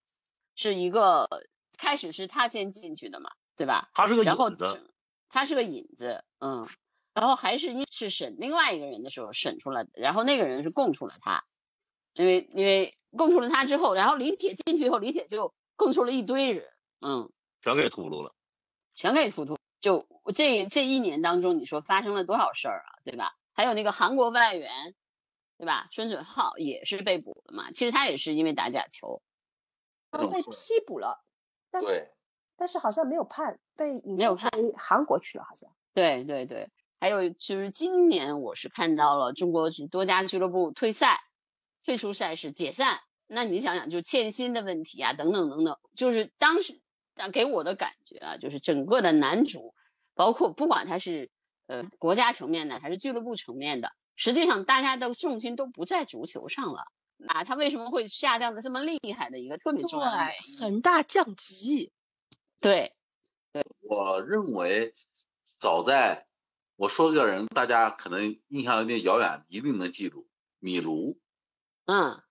[0.55, 1.29] 是一个
[1.79, 3.31] 开始是他先进去的嘛。
[3.55, 3.91] 对吧？
[3.93, 4.91] 他是个引子，
[5.29, 6.67] 他是个引子，嗯，
[7.13, 11.45] 然后还是因是审另外一个人的时候审出来的，然后那个人是供出了他，
[12.15, 16.67] 因为因为供出了他之后，然后李铁进去以后，李铁就供出了一堆人，
[17.01, 18.35] 嗯，全给秃噜了，
[18.95, 19.57] 全给秃噜。
[19.81, 23.03] 就这这一年当中，你说发生了多少事儿啊？
[23.05, 23.35] 对吧？
[23.53, 24.95] 还有那个韩国外援，
[25.59, 25.89] 对吧？
[25.91, 29.21] 孙准浩也是被捕了嘛，其实他也是因为打假球，
[30.11, 31.25] 被批捕了，
[31.71, 32.13] 但是
[32.57, 35.69] 但是好像没有判，被没有判韩国去了，好像。
[35.93, 36.71] 对对对，
[37.01, 41.19] 还有就是今年我是看到了中国多家俱乐部退赛、
[41.85, 43.01] 退出赛事、解散。
[43.27, 46.81] 那你想想，就欠薪的问题啊，等等等等，就是当时
[47.33, 49.75] 给我的感觉啊，就是整个的男足，
[50.15, 51.31] 包括不管他是
[51.67, 53.91] 呃国家层面的还是俱乐部层面的。
[54.17, 56.85] 实际上，大家的重心都不在足球上了
[57.29, 57.43] 啊！
[57.43, 60.59] 他为什么会下降的这么厉害的一个特别重要的原因？
[60.59, 61.91] 恒大降级。
[62.61, 62.93] 对，
[63.53, 64.93] 对，我认为
[65.59, 66.27] 早在
[66.77, 71.19] 我说这个人，大家可能印象有点遥远，一定能记住米卢。
[71.93, 72.23] 嗯，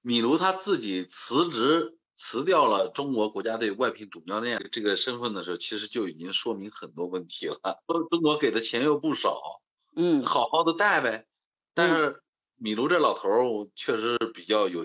[0.00, 7.82] 米卢他自己辞职辞掉了中国国家队外聘主教练这个身份的时候，其实就已经说明很多问题了。
[8.08, 9.60] 中国给的钱又不少。
[9.96, 11.26] 嗯，好好的带呗，
[11.74, 12.22] 但是
[12.54, 14.84] 米卢这老头儿确实比较有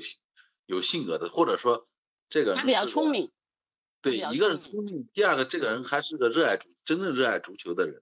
[0.66, 1.88] 有性格的，或者说
[2.28, 3.32] 这个他比较聪明，
[4.02, 8.02] 对，一个是聪明，第二个这个人还是个热爱足，真正热爱足球的人。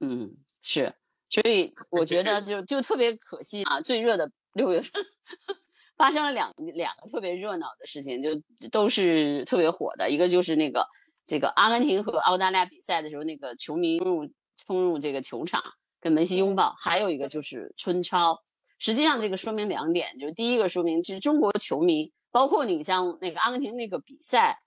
[0.00, 0.94] 嗯，是，
[1.28, 5.04] 所以我觉得就就特别可惜啊，最热的六月份
[5.96, 8.30] 发生了两两个特别热闹的事情，就
[8.70, 10.86] 都是特别火的，一个就是那个
[11.26, 15.62] 这个阿根廷和澳大利亚比赛的时候，那个球迷冲入冲入这个球场。
[16.02, 18.42] 跟梅西拥抱，还有一个就是春超。
[18.78, 24.62] 实际上，这个说明两点，就是第一个说明，其实中国球迷，包括你像那个阿根廷那个比赛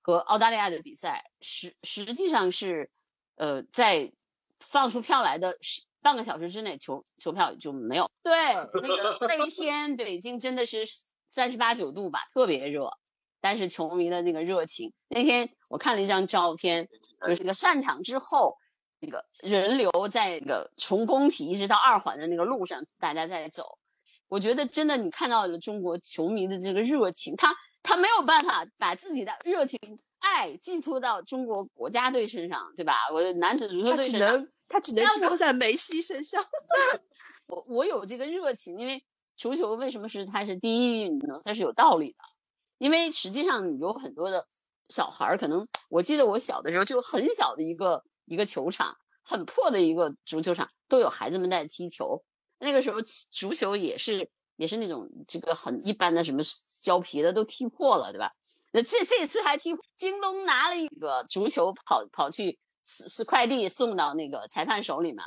[0.00, 2.90] 和澳大利亚的比赛，实实际上是，
[3.34, 4.10] 呃，在
[4.60, 5.58] 放出票来的
[6.02, 8.10] 半个小时之内，球球票就没有。
[8.22, 8.32] 对，
[8.82, 10.84] 那个那一天北京真的是
[11.28, 12.90] 三十八九度吧，特别热，
[13.40, 16.88] 但是球迷的那个热情，那天我看了一张照片，
[17.26, 18.56] 就是那个散场之后。
[19.00, 23.78] 那个人流在那个从工体一直到二环的那个路上，大家在走。
[24.26, 29.78] 我觉得真的，你看到了中国球迷的这个热情，他他没有办法把自己的热情
[30.18, 32.94] 爱寄托到中国国家队身上，对吧？
[33.12, 36.44] 我的男子足球队身上，他只能寄托在梅西身上。
[37.46, 39.02] 我我有这个热情，因为
[39.36, 41.40] 足球为什么是它是第一运动？
[41.44, 42.18] 它是有道理的。
[42.78, 44.46] 因为实际上有很多的
[44.88, 48.04] 小孩儿，可能我记得我小的时候就很小的一个。
[48.30, 52.22] 一个球场很破的一个足球场，都有孩子们在踢球。
[52.58, 52.98] 那个时候
[53.30, 56.42] 足球也是也是那种这个很一般的什么
[56.82, 58.30] 胶皮的都踢破了，对吧？
[58.70, 65.24] 那这这次还踢，京东拿了一个足球跑跑去是是快递送到那个裁判手里嘛，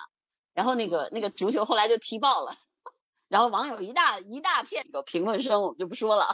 [0.55, 2.51] 然后那个那个足球后来就踢爆了，
[3.29, 6.25] 然后网友一大一大片个评论声，我们就不说了。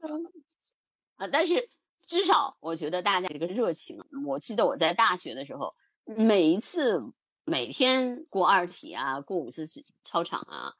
[1.16, 1.68] 啊，但是。
[2.06, 5.72] 至少我觉得大家这个热情，我记得我在大学的时候，
[6.04, 7.00] 每一次
[7.46, 9.66] 每天过二体啊，过五四
[10.02, 10.74] 操场啊，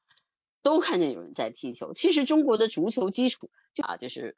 [0.60, 1.94] 都看见有人在踢球。
[1.94, 3.48] 其实中国的足球基础
[3.82, 4.36] 啊，就是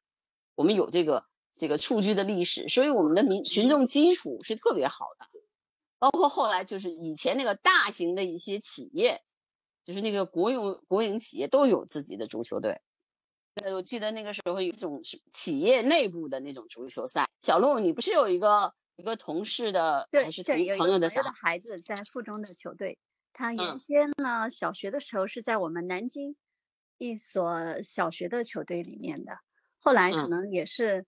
[0.55, 5.27] 我们有这个这个蹴鞠的历史，所以我们的民群众基础是特别好的。
[5.99, 9.23] 包括后来就是以前那个大型的一些企业，
[9.83, 12.79] 就是那个国有国营企业都有自己的足球队。
[13.65, 17.27] 呃，我记得那个时候有一种是企业内部的那种足球赛。
[17.41, 22.99] 小鹿，你不是有一个一个同事的还是朋友的孩子在附中的球队？
[23.33, 26.37] 他原先呢，小学的时候是在我们南京
[26.99, 29.39] 一所小学的球队里面的。
[29.79, 31.07] 后来可能也是，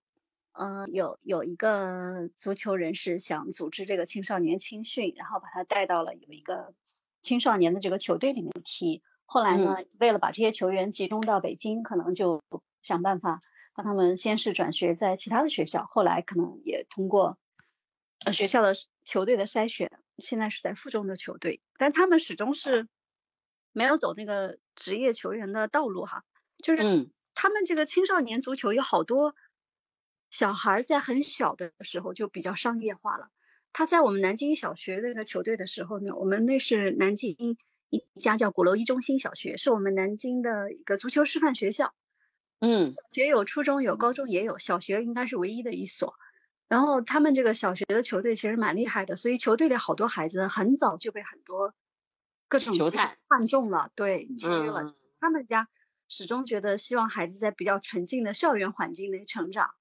[0.59, 6.73] 嗯，有有一个足球人士想组织这个青少年青训，然后把他带到了有一个
[7.21, 9.01] 青少年的这个球队里面踢。
[9.25, 12.43] 后来呢，为了把这些球员集中到北京，可能就
[12.81, 13.41] 想办法
[13.73, 17.37] 让他们先是转学在其他的学校，后来可能也通过
[18.25, 18.73] 呃学校的
[19.05, 22.89] 球队的筛选，现在是在附中的球队，但他们始终是
[23.71, 26.25] 没有走那个职业球员的道路哈。
[26.57, 26.81] 就是
[27.33, 29.33] 他们这个青少年足球有好多
[30.29, 33.29] 小孩在很小的时候就比较商业化了。
[33.73, 37.57] 他在我们南京小学那个球队的时候呢，我们那是南京。
[37.91, 41.95] 一家叫鼓楼一中心小学，是我们南京的一个足球师范学校。
[42.59, 46.13] 嗯，学有初中有高中也有，小学应该是唯一的一所。
[46.67, 51.73] 然后他们这个小学的球队其实蛮厉害的，所以球队里好多孩子很早就被很多
[52.47, 54.93] 各种球探看中了，对，签约了。
[55.19, 55.67] 他们家
[56.07, 59.71] 始终觉得希望孩子在比较纯净的校园环境内成长，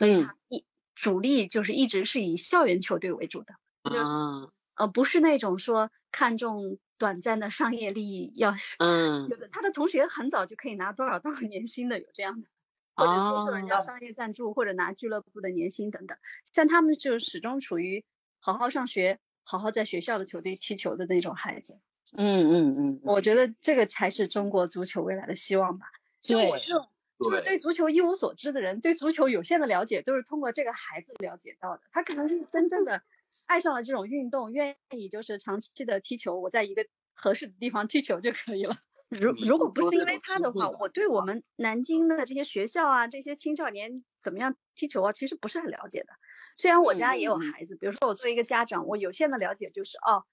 [0.00, 3.54] 所以一主力就是一直是以校园球队为主的。
[3.82, 6.78] 啊，呃，不是那种说看重。
[7.00, 12.46] 短暂的商业利益要嗯，有的他的同学很早就可以拿多少多少年薪的，有这样的，
[12.94, 13.18] 或者接
[13.50, 16.18] 受人家商业赞助，或者拿俱乐部的年薪等等。
[16.52, 18.04] 像他们就始终处于
[18.38, 21.78] 好好上学、好好在学校的球队踢球的那种孩子。
[22.18, 25.86] 嗯嗯嗯，我觉得这个才是中国足球未来的希望吧。
[26.28, 26.74] 对，是，
[27.22, 31.82] 就是对足球一无所知的人，对足球有限的了解，都是通过这个孩子了解到的。
[31.92, 33.02] 他可能是真正的
[33.46, 36.38] 爱上了这种运动，愿意就是长期的踢球。
[36.40, 38.74] 我在一个合适的地方踢球就可以了。
[39.10, 46.12] 如如果不是因为他的话，我对我们南京的这些学校啊，这些青少年怎么样踢球啊，其实不是很了解的。
[46.52, 50.24] 虽然我家也有孩子，比如说我作为一个家长，我有限的了解就是，哦，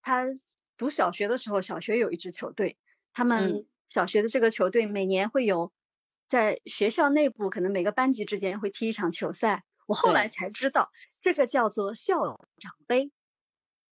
[0.00, 0.26] 他
[0.76, 2.78] 读小学的时候，小学有一支球队，
[3.12, 5.72] 他们小学的这个球队每年会有
[6.30, 9.64] 在学校内部，可能每个班级之间会踢一场球赛。
[9.86, 10.88] 我后来才知道，
[11.20, 13.10] 这个叫做校长杯。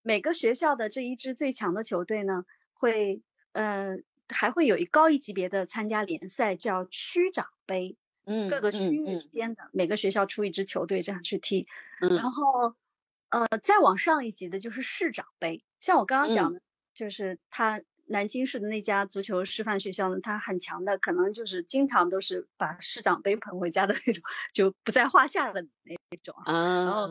[0.02, 3.20] 每个学校的这一支最强的球队呢，会，
[3.52, 3.96] 呃。
[4.32, 7.96] 还会有一高一级别的参加联赛，叫区长杯。
[8.26, 11.66] 嗯，各个区域之间的每个学校出一支球队这样去踢。
[11.98, 12.76] 然后，
[13.30, 15.64] 呃，再往上一级的就是市长杯。
[15.80, 16.62] 像我刚刚讲的，
[16.94, 26.34] 就是他南京市的那家足球师范学校呢，它很强的，可能就是经常都是把市长杯捧回家的那种， 就不在话下的那种。
[26.44, 27.08] 啊，然后，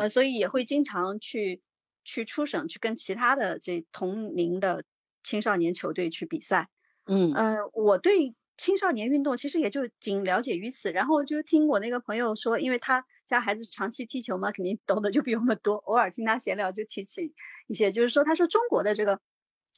[0.00, 1.62] 呃，所以也会经常去
[2.04, 4.84] 去出省去跟其他的这同龄的。
[5.24, 6.70] 青少年球队去比赛，
[7.04, 10.90] 嗯呃，我对青少年运动其实也就仅了解于此。
[10.90, 15.74] 然后就听我那个朋友说，因为他家孩子长期踢球嘛，肯定懂得就比我们多。
[15.74, 17.34] 偶尔听他闲聊，就提起
[17.66, 19.20] 一些，就是说，他说中国的这个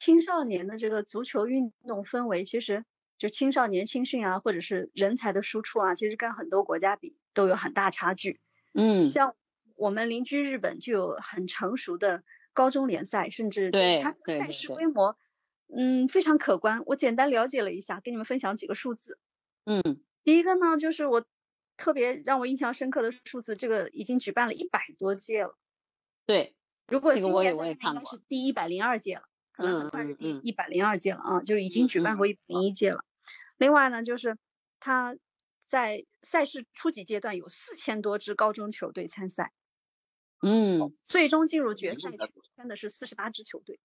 [0.01, 2.83] 青少年的这个足球运动氛围，其实
[3.19, 8.41] 就青少年青训啊，或者是人才的输出啊，其实跟很多国家比都有很大差距。
[8.73, 9.35] 嗯，像
[9.75, 15.15] 我们邻居日本就有很成熟的高中联赛，甚至对它赛事规模。
[15.67, 16.81] 嗯，非常可观。
[16.87, 19.19] 我简单了解了一下，跟你们分享几个数字。
[19.65, 21.23] 嗯，第一个呢，就是我
[21.77, 25.55] 特别让我印象深刻的数字，这个已经举办了一百多届了。
[26.25, 26.55] 对，
[26.87, 29.25] 如果今年应该是第一百零二届了，
[29.61, 33.05] 可能很快是第一百零二届了啊，就是已经举办过一百零一届了。
[33.57, 34.37] 另外呢，就是
[34.79, 35.15] 他
[35.65, 39.53] 在赛事初级阶段有四千多支高中球队参赛。
[40.41, 42.17] 嗯，最终进入决赛圈
[42.55, 43.79] 圈的是四十八支球队。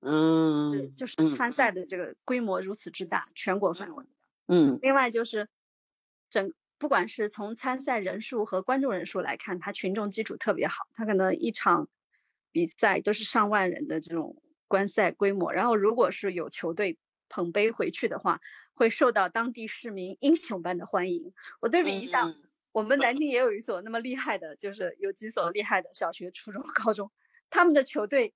[0.00, 4.10] 嗯，就是参赛的这个规模如此之大，全国范围的。
[4.48, 5.48] 嗯，另外就是
[6.28, 11.88] 整，不管是从参赛人数和观众人数来看，它群众基础特别好，它可能一场
[12.52, 15.52] 比赛都是上万人的这种观赛规模。
[15.52, 16.98] 然后，如果是有球队
[17.28, 18.40] 捧杯回去的话，
[18.74, 21.32] 会受到当地市民英雄般的欢迎。
[21.60, 22.26] 我对比一下，
[22.72, 27.10] 我们南京也有一所那么厉害的，就是有几所厉害的小学、初中、高中，
[27.48, 28.34] 他们的球队。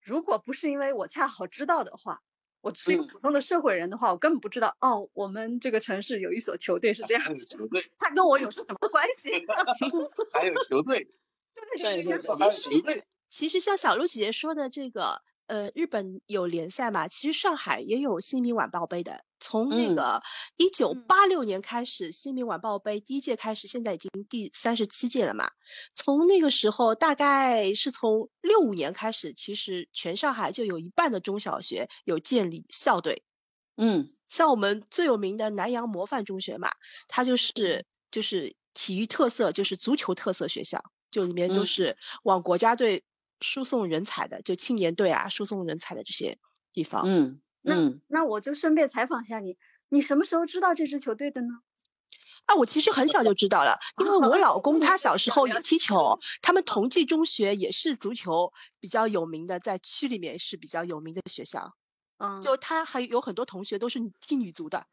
[0.00, 2.22] 如果不是因为我恰好知道的话，
[2.62, 7.44] 我是一个普通的社会人的话，我根本不知道哦，我们这个城市有一所球队是这样子。
[7.44, 9.30] 球队，他跟我有什么关系？
[10.32, 11.06] 还有球队，
[11.54, 13.04] 对对对，还有球队。
[13.28, 15.22] 其实像小鹿姐姐说的这个。
[15.50, 17.08] 呃，日本有联赛嘛？
[17.08, 19.24] 其实上海也有《新民晚报杯》的。
[19.40, 20.22] 从那个
[20.58, 25.50] 一九八六年开始，《新民晚报杯》第一届开始，现在已经第三十七届了嘛。
[25.92, 33.24] 从那个时候，大概是从六五年开始，其实全上海就有一半的中小学有建立校队。
[33.76, 36.70] 嗯，像我们最有名的南洋模范中学嘛，
[37.08, 43.02] 它就是就是体育特色，就是足球特色学校，就里面都是往国家队。
[43.40, 46.36] 输送人才的，就青年队啊，输送人才的这些
[46.72, 47.02] 地方。
[47.06, 47.74] 嗯，那
[48.08, 49.56] 那我就顺便采访一下你，
[49.88, 51.48] 你什么时候知道这支球队的呢？
[52.46, 61.76] 啊，我其实很小就知道了，因为我老公他小时候也踢球，他们同济中学也是足球比较有名的，在区里面是比较有名的学校。
[62.18, 64.86] 嗯，就他还有很多同学都是踢女足的。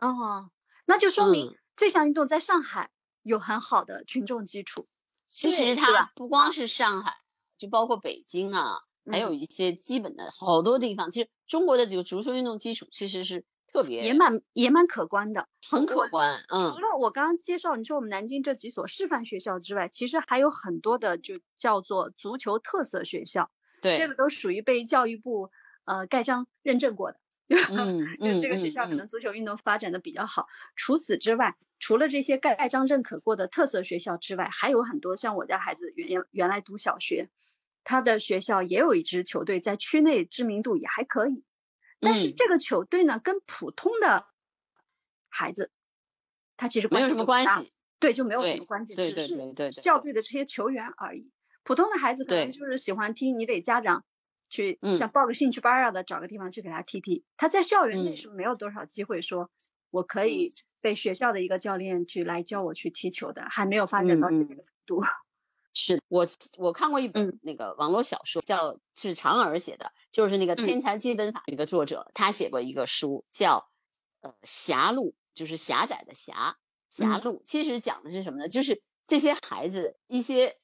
[0.00, 0.50] 哦，
[0.86, 2.90] 那就说明这项运动在上海
[3.22, 4.86] 有很好的群众基础。
[5.26, 7.16] 其实它不光是上海。
[7.56, 8.78] 就包括北京啊，
[9.10, 11.10] 还有一些基本的好多地方。
[11.10, 16.44] 其实中国的这个足球运动基础其实是特别也蛮也蛮可观的，很可观。
[16.48, 23.50] 嗯，除了我刚刚介绍你说我们南京这几所示范学校之外，其实还有很多的就叫做足球特色学校。
[23.82, 25.50] 对，这个都属于被教育部
[25.84, 27.18] 呃盖章认证过的。
[27.48, 30.46] 嗯就这个学校可能足球运动发展的比较好。
[30.76, 37.28] 除此之外，除了这些盖盖章认可过的特色学校之外，还有很多像我家孩子原原来读小学。
[37.86, 41.44] 他的学校也有一支球队，在区内知名度也还可以，
[42.00, 44.24] 但是这个球队呢，跟普通的
[45.28, 45.70] 孩子，
[46.56, 51.30] 他其实没有什么关系，对，就没有什么关系，只是校队的这些球员而已。
[51.62, 54.02] 普通的孩子可能就是喜欢听，你得家长
[54.54, 57.24] 去像报个兴趣班啊的，找个地方去给他踢踢。
[57.36, 59.50] 他在校园内是没有多少机会说，
[59.90, 60.48] 我可以
[60.80, 65.02] 被学校的一个教练去来教我去踢球的，还没有发展到这个程度。
[65.76, 66.24] 是我
[66.56, 73.68] 我看过一本那个网络小说，叫是长儿写的，就是那个《天才基本法》一个作者，他写过一个书叫
[74.20, 76.56] 呃《狭路》，就是狭窄的狭
[76.90, 77.42] 狭路。
[77.44, 78.48] 其实讲的是什么呢？
[78.48, 80.56] 就是这些孩子，一些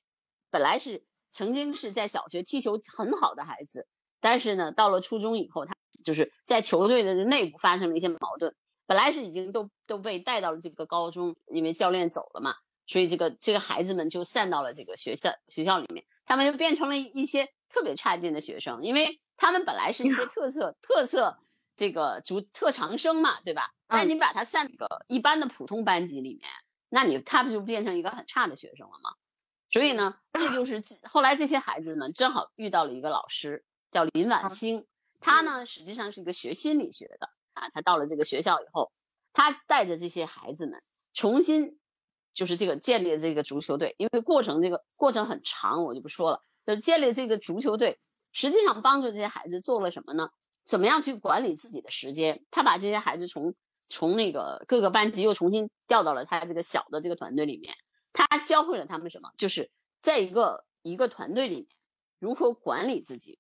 [0.49, 1.03] 本来是
[1.33, 3.87] 曾经是在小学踢球很好的孩子，
[4.21, 8.55] 但是呢，到了初中以后，他就是在球队的内部发生了一些矛盾。
[8.87, 12.55] 本来是已经都都被带到了这个高中，因为教练走了嘛。
[12.87, 21.39] 所以这个这个孩子们就散到了这个学校学校里面，他们就变成了一些特别差劲的学生，因为他们本来是一些特色特色
[21.77, 23.73] 这个主特长生嘛，对吧？
[23.87, 26.51] 那你把他散到一般的普通班级里面，
[26.89, 29.15] 那你他不就变成一个很差的学生了吗？
[29.71, 34.87] 所以呢， 这就是后来这些孩子呢，正好遇到了一个老师叫林婉清，
[35.21, 38.93] 他呢实际上是一个学心理学的啊，他到了这个学校以后，
[39.33, 40.83] 他带着这些孩子们
[41.15, 41.79] 重新。
[42.33, 46.41] 就是这个建立这个足球队，因为过程这个过程很长，我就不说了。
[46.65, 47.99] 就建立这个足球队，
[48.31, 50.31] 实际上帮助这些孩子做了什么呢？
[50.65, 52.45] 怎么样去管理自己的时间？
[52.53, 53.53] 他把这些孩子从
[53.89, 57.75] 从那个各个班级又重新调到了他这个小的这个团队里面。
[58.13, 59.31] 他教会了他们什么？
[59.37, 61.67] 就是在一个一个团队里面
[62.19, 63.39] 如何管理自己，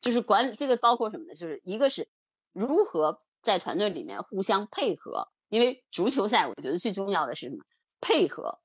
[0.00, 1.34] 就是管理这个包括什么呢？
[1.34, 2.08] 就是一个是
[2.52, 5.28] 如何在团队里面互相配合。
[5.48, 7.62] 因为足球赛，我觉得最重要的是什么？
[8.00, 8.58] 配合，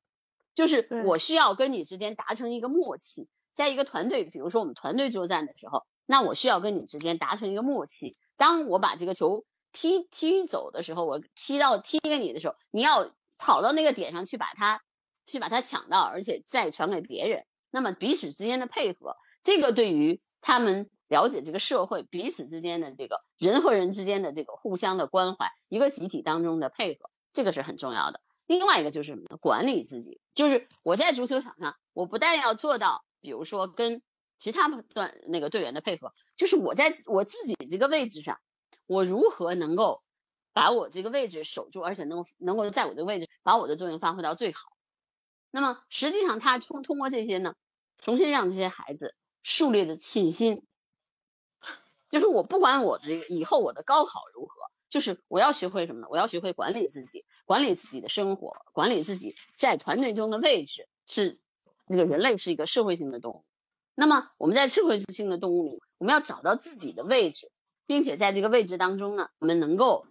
[0.56, 8.16] 就是我需要跟你之间达成一个默契，在一个团队，比如说我们团队作战的时候，那我需要跟你之间达成一个默契。
[8.38, 9.44] 当我把这个球
[9.74, 14.82] 踢踢走的时候，我踢到踢给你的时候，你要跑到那个点上去把它
[15.28, 17.46] 去把它抢到，而且再传给别人。
[17.70, 28.22] 那么彼此之间的配合，这个对于他们了解这个社会彼此之间的这个人和人之间的这个互相的关怀，一个集体当中的配合，这个是很重要的。
[28.46, 29.38] 另外一个就是什么呢？
[29.38, 34.02] 管理自己，就是我在足球场上，我不但要做到，比如说跟
[34.40, 38.40] 其他段那个队员的配合，就是我在我自己这个位置上，
[38.86, 40.00] 我如何能够
[40.54, 44.77] 把我这个位置守住，而且能够能够在我的位置把我的作用发挥到最好。
[45.52, 47.56] 那么实际上，他通通过这些呢，
[47.98, 50.66] 重新让这些孩子树立的信心，
[52.10, 54.56] 就是我不管我的以后我的高考如何。
[54.90, 56.08] 就是我要学会什么呢？
[56.10, 60.88] 我要学会管理自己，管理自己的生活，管理自己在团队中的位置。
[61.06, 61.42] 是
[61.88, 63.46] 那个人类是一个社会性的动物，
[63.96, 67.52] 那么我们在社会性的动物里，我们要找到自己的位置，
[67.86, 70.08] 并且在这个位置当中呢，我们能够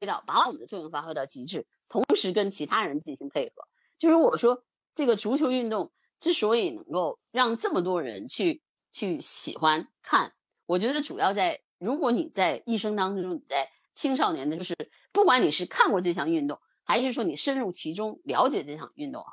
[0.00, 3.68] 到把我们的作用发挥到极致，同时跟其他人进行配合。
[3.98, 4.64] 就是我说
[4.94, 10.32] 这个足球运动之所以能够让这么多人去去喜欢看，
[10.64, 13.70] 我觉得主要在如果你在一生当中你在。
[13.96, 14.76] 青少年的，就是
[15.12, 19.32] 不管你是看过这项运动，还是说你深入其中了解这项运动啊，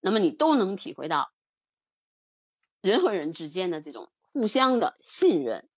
[0.00, 1.30] 那么你都能体会到
[2.80, 5.68] 人和人之间的这种互相的信任、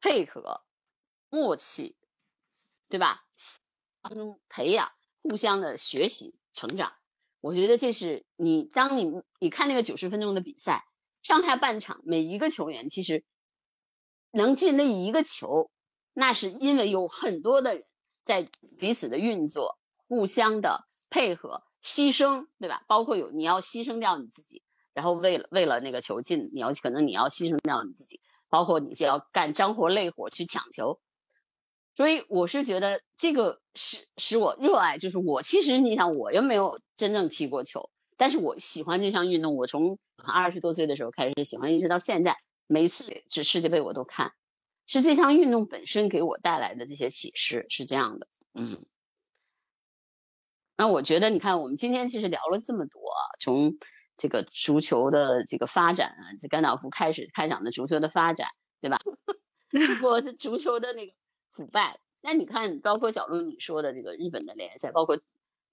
[0.00, 0.62] 配合、
[1.30, 1.96] 默契，
[2.88, 3.26] 对吧？
[4.02, 4.92] 当中培养、
[5.22, 6.92] 互相的学习、成长，
[7.40, 9.10] 我觉得这是你当你
[9.40, 10.84] 你看那个九十分钟的比赛，
[11.22, 13.24] 上下半场每一个球员其实
[14.32, 15.70] 能进那一个球。
[16.14, 17.84] 那是因为有很多的人
[18.24, 18.48] 在
[18.80, 19.78] 彼此的运作、
[20.08, 22.82] 互相的配合、牺牲，对吧？
[22.88, 30.98] 包括有你要牺牲掉你自己，然后为了为了那个球进，你要可能你要牺牲掉你自己，包括你就要干脏活累活去抢球。
[31.98, 39.56] 所以我是觉得这个使使我热爱，就是我其实你想我又没有真正踢过球，但是我喜欢这项运动。
[39.56, 42.36] 我从二十多岁的时候开始喜欢，一直到现在，
[42.68, 44.30] 每一次这世界杯我都看。
[44.86, 48.86] 是这项运动本身给我带来的这些启示是这样的，嗯，
[50.76, 53.02] 那我觉得你看，我们今天其实聊了这么多，
[53.40, 53.76] 从
[54.16, 58.46] 这个足球的这个发展啊，这甘道夫开始开讲的足球的发展，
[58.80, 58.98] 对吧？
[59.70, 61.12] 通过足球的那个
[61.58, 65.20] 腐败，那你看，包括小鹿你说的这个日本的联赛，包括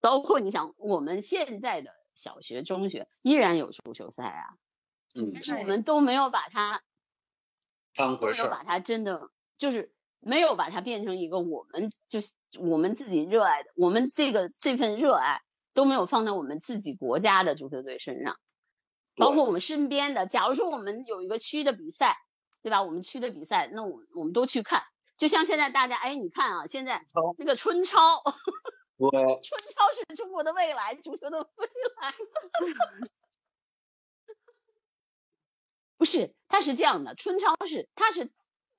[0.02, 4.58] 包括你想，我们现在的小学、中学依然有足球赛啊，
[5.14, 6.82] 嗯，但是我们都没有把它。
[7.94, 15.40] 当回事，没有把它真的就是没有把它变成一个我们就是我们自己热爱的，我们这个这份热爱
[15.74, 18.38] 都没有放在我们自己国家的足球队身上，
[19.16, 20.26] 包括我们身边的。
[20.26, 22.18] 假如说我们有一个区的比赛，
[22.62, 22.84] 对吧？
[22.84, 24.84] 我们区的比赛，那我我们都去看。
[25.18, 27.05] 就像现在大家，哎，你看啊，现在
[27.38, 28.22] 那个春超，
[28.97, 29.09] 对，
[29.41, 31.68] 春超是中国的未来，足球的未
[32.01, 32.13] 来。
[35.97, 38.30] 不是，它是这样的，春超是它是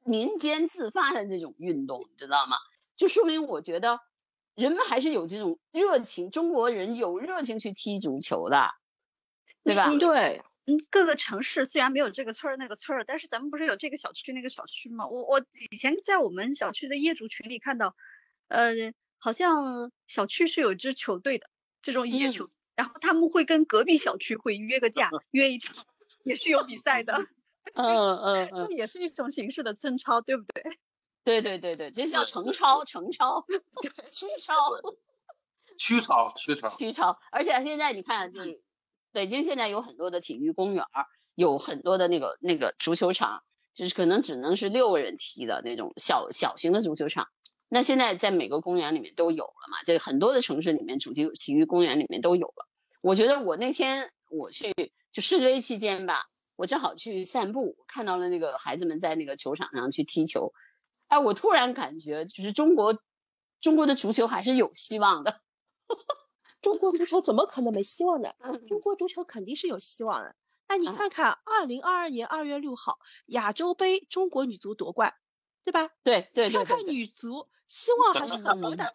[0.05, 2.59] 民间自发的这种运动，你知道吗？
[2.95, 4.01] 就说明我觉得
[4.55, 8.71] 人们还是有这种热情，中国人有热情去踢足球的，
[9.65, 9.91] 对吧？
[9.99, 15.07] 对，嗯，各个城市虽然没有这个村儿那个村儿，但是咱们不是有这个小区那个小区吗？
[15.07, 15.41] 我我
[15.71, 17.95] 以前在我们小区的业主群里看到，
[18.49, 18.73] 呃，
[19.19, 21.49] 好像小区是有支球队的
[21.83, 25.85] 这种野球，然后他们会跟隔壁小区会约个架，约一场，
[26.25, 27.27] 也是有比赛的。
[27.75, 30.63] 嗯嗯嗯，这也是一种形式的村超，对不对？
[31.25, 33.45] 对对对对，这叫城超，城超，
[34.11, 34.55] 区超，
[35.77, 37.19] 区超，区超，区超。
[37.33, 38.61] 而且现在你看，就是
[39.13, 40.85] 北京现在有很多的体育公园，
[41.35, 43.43] 有很多的那个那个足球场，
[43.75, 47.29] 就是可能只能是六个人踢的那种小小型的足球场。
[47.69, 49.79] 那现在在每个公园里面都有了嘛？
[49.85, 52.69] 这很多的城市里面主题体育公园里面都有了。
[53.01, 54.73] 我觉得我那天我去
[55.13, 56.27] 就世界杯期间吧。
[56.57, 60.55] 我正好去散步，看到了那个孩子们在那个球场上去踢球，
[61.09, 62.99] 哎，我突然感觉就是中国，
[63.61, 65.43] 中国的足球还是有希望的。
[66.67, 68.29] 中国足球怎么可能没希望呢？
[68.69, 70.35] 中国足球肯定是有希望的。
[70.67, 75.15] 那，你看看，二零二二年二月六号亚洲杯，中国女足夺冠，
[75.65, 75.89] 对吧？
[76.03, 76.65] 对对对。
[76.65, 78.93] 看看女足，希望还是很高的。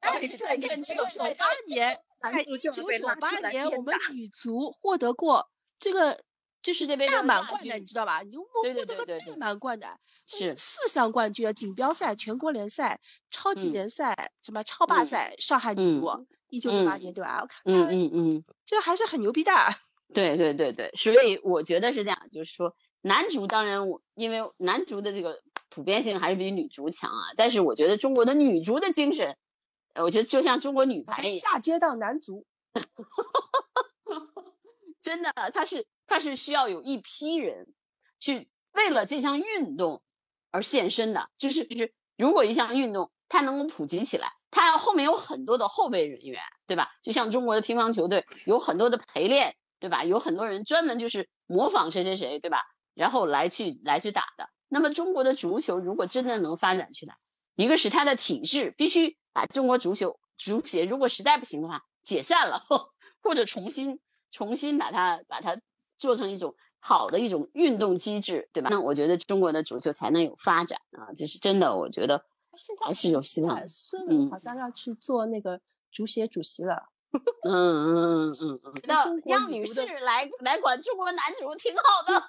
[0.00, 2.84] 哎，再看这个九八年，哎，一九九
[3.20, 5.48] 八年我们女足获得过
[5.78, 6.20] 这个。
[6.62, 8.22] 就是大满贯的，你知道吧？
[8.22, 9.86] 你获得个大满贯的，
[10.26, 13.00] 是四项冠军：锦标赛、全国联赛、
[13.30, 15.32] 超级联赛、什么超霸赛。
[15.38, 17.40] 上海女足，一九九八年，对吧？
[17.42, 19.52] 我看，嗯嗯嗯，这还是很牛逼的。
[20.14, 27.32] 对对对对，所以我觉得是这样，就是说男足当然，我因为男足的这个普遍性还是比女足强啊。
[27.36, 29.36] 但是我觉得中国的女足的精神，
[29.96, 32.46] 我觉得就像中国女排一样，下接到男足，
[35.02, 35.86] 真的，他是。
[36.08, 37.66] 他是需要有一批人
[38.20, 40.00] 去为了这项运动
[40.52, 46.90] 而献身的，就是就是如果一项运动它能够普及起来，他后面有很多的后备人员，对吧？
[47.02, 50.04] 就像中国的乒乓球队有很多的陪练，对吧？
[50.04, 52.62] 有很多人专门就是模仿谁谁谁，对吧？
[52.94, 54.48] 然后来去来去打的。
[54.68, 57.16] 那么中国的足球如果真的能发展起来，
[57.56, 62.64] 一个是它的体制必须把中国足球足协如果实在不行的话解散了，
[63.22, 65.58] 或者重新重新把它把它。
[65.98, 68.68] 做成一种好的一种运动机制，对吧？
[68.70, 71.08] 那我觉得中国的足球才能有发展啊！
[71.16, 72.22] 这是真的，我觉得
[72.84, 73.66] 还是有希望。
[73.68, 75.60] 孙文好像要去做那个
[75.92, 76.88] 足协主席了。
[77.12, 78.80] 嗯嗯嗯嗯嗯。
[78.84, 82.26] 那杨女士来来管中国男足挺好的。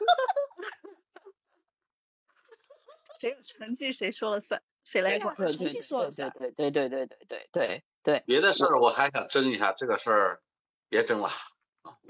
[3.20, 5.36] 谁有成绩谁说了算，谁来管？
[5.36, 6.30] 成绩说了算。
[6.38, 8.24] 对对对对对对对对。
[8.26, 10.42] 别的事儿我还想争一下，这个事儿
[10.90, 11.30] 别争了。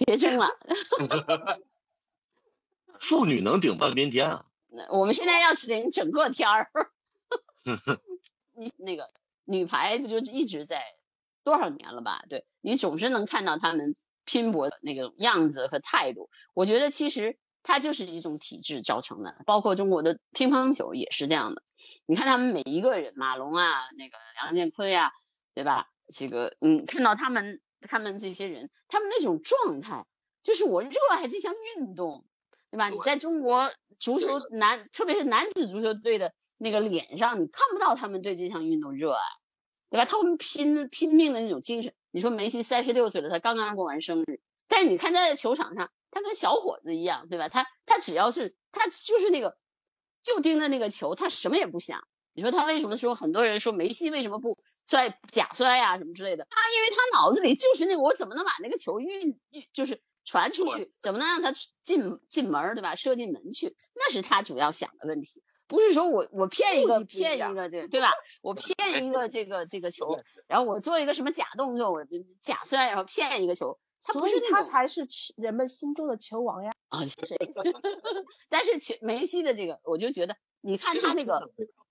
[0.06, 0.48] 别争了
[3.00, 4.46] 妇女能顶半边天啊！
[4.90, 6.70] 我们现在要顶整个天儿。
[8.58, 9.10] 你那个
[9.46, 10.82] 女排不就一直在
[11.44, 12.24] 多少年了吧？
[12.30, 13.96] 对你总是能看到他们
[14.26, 16.30] 拼搏的那个样子和态度。
[16.54, 21.64] 我觉得其实它就是一种体制造成的，包括中国的乒乓球也是这样的。
[22.06, 25.12] 你看他们每一个人，马龙啊，那个梁建奎啊，
[25.54, 25.90] 对吧？
[26.14, 27.62] 这个嗯，看到他们。
[27.80, 30.04] 他们这些人，他们那种状态，
[30.42, 32.26] 就是我热爱这项运动，
[32.72, 32.90] 对吧？
[32.90, 39.22] 你在中国足球男，特别是男子足球队的那个脸上，你看不到他们对这项运动热爱，
[39.90, 40.06] 对吧？
[40.06, 41.94] 他们拼拼命的那种精神。
[42.12, 47.48] 你说梅西三十六岁了，他刚刚过完生日，但是你看他在球场上，他跟小伙子一样，对吧？
[47.48, 49.58] 他他只要是他就是那个，
[50.24, 52.02] 就盯着那个球，他什么也不想。
[52.34, 54.56] 你说他为什么说很多人说梅西为什么不
[54.86, 56.46] 摔假摔呀什么之类的？
[56.52, 61.52] 他因为他脑子里就是那个我怎么能把那个球运运就是传出去，怎么能让他
[61.82, 62.96] 进进门对吧？
[62.96, 68.12] 射进门去，那是他主要想的问题，不是说我我骗一个骗一个对对吧？
[68.42, 70.10] 我骗一个这个这个球，
[70.48, 72.06] 然后我做一个什么假动作，我
[72.42, 75.06] 假摔然后骗一个球，他不是他才是
[75.36, 77.06] 人们心中的球王呀啊！
[77.06, 77.16] 是
[78.50, 80.36] 但是球梅西的这个，我就觉得。
[80.62, 81.40] 你看他那个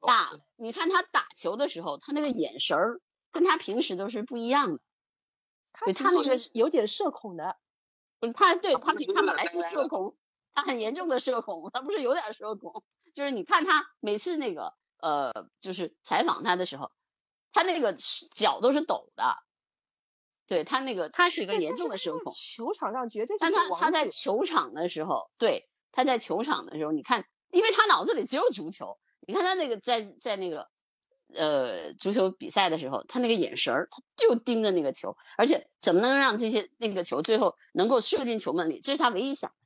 [0.01, 3.01] 打，你看他打球的时候，他那个眼神儿
[3.31, 4.81] 跟他平时都是不一样的。
[5.85, 7.57] 对他那个有点社恐的，
[8.18, 10.16] 不是他对他他本来是社恐，
[10.53, 12.83] 他很严重的社恐，他不是有点社恐，
[13.17, 16.93] 就是你看他每次那个呃，就是采访他的时候，
[17.51, 17.95] 他那个
[18.35, 19.25] 脚都是抖的。
[20.47, 22.31] 对他那个他是一个严重的声控。
[22.33, 27.27] 球场上绝对，但他他在球场的时候，对他在球场的时候，你看。
[27.53, 30.69] 因为他脑子里只有足球，你看他那个在在那个
[31.33, 39.51] 呃足球比赛的时候，他那个眼神儿，他就盯着那个球，而且怎么能让这些那个球最后能够射进球门里，这是他唯一想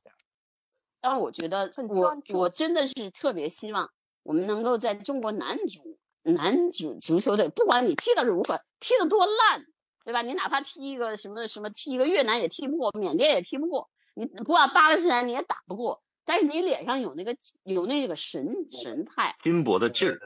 [1.01, 3.91] 但我觉得，我我真的是特别希望
[4.23, 9.65] 我们能够在中国男足男足足球队，不管你踢的如何，踢得多烂，
[10.05, 10.21] 对吧？
[10.21, 13.89] 你哪怕踢一个什么什么，踢一个越南也踢不过，缅甸也踢不过。
[14.13, 20.19] 你不管巴勒斯坦你也打不过，但是你脸上有那个有那个神神态，拼搏的劲儿。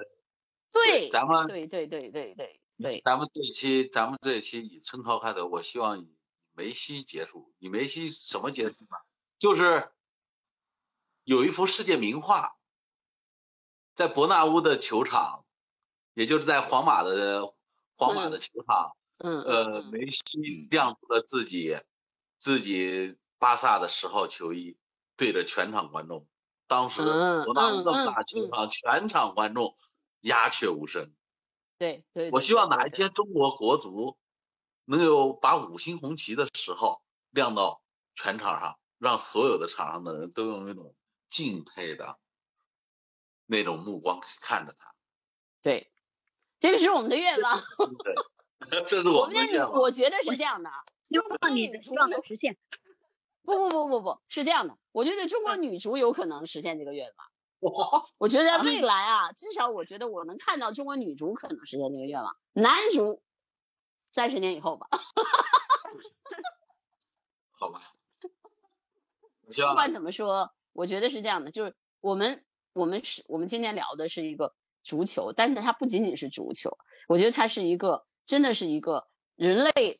[0.71, 6.13] 对，咱们对对对对对对，咱们这一期咱们这一期以春涛开头，我希望以
[6.53, 7.53] 梅西结束。
[7.59, 8.97] 以梅西什么结束呢？
[9.39, 9.89] 就是
[11.25, 12.55] 有一幅世界名画，
[13.93, 15.43] 在伯纳乌的球场，
[16.13, 17.53] 也就是在皇马的
[17.97, 21.77] 皇马的球场，嗯呃，梅西亮出了自己
[22.37, 24.77] 自己巴萨的十号球衣，
[25.17, 26.25] 对着全场观众。
[26.67, 29.75] 当时伯纳乌这么大球场，全场观众。
[30.21, 31.13] 鸦雀无声。
[31.77, 34.17] 对对，我希望哪一天中国国足
[34.85, 37.83] 能有把五星红旗的时候亮到
[38.15, 40.95] 全场上，让所有的场上的人都用那种
[41.35, 42.17] 敬佩的
[43.45, 44.95] 那种目光看着他。
[45.61, 45.91] 对，
[46.61, 47.59] 这个是我们的愿望。
[48.69, 49.81] 对， 这是我们的愿望。
[49.81, 50.71] 我觉得是这样的，
[51.03, 52.57] 希望你的希望能实现。
[53.41, 57.27] 不不不不不是这样的，我觉得中国女足有可能实现这个愿望。
[58.17, 63.21] 我觉得未来啊，至少我觉得我能看到中国女足可能实现这个愿望，男足
[64.13, 64.87] 三十年以后吧。
[67.51, 67.81] 好吧。
[69.47, 74.53] 不管怎么说，我觉得是这样的，就是我们我们是我们今天聊的是一个
[74.83, 79.99] 足球，但是它不仅仅是足球，我觉得它是一个真的是一个人类，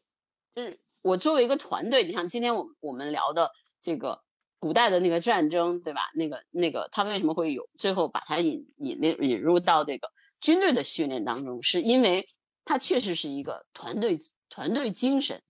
[0.54, 3.50] 就是我作为一个团队，你像今天我们我们聊的
[3.82, 4.22] 这个。
[4.58, 6.10] 古代的那个战争，对吧？
[6.16, 10.10] 那个那个，他为什么会有最后把它引引那引入到这个
[10.42, 11.62] 军队的训练当中？
[11.62, 12.28] 是因为
[12.64, 14.18] 它确实是一个团队
[14.50, 15.44] 团队精神，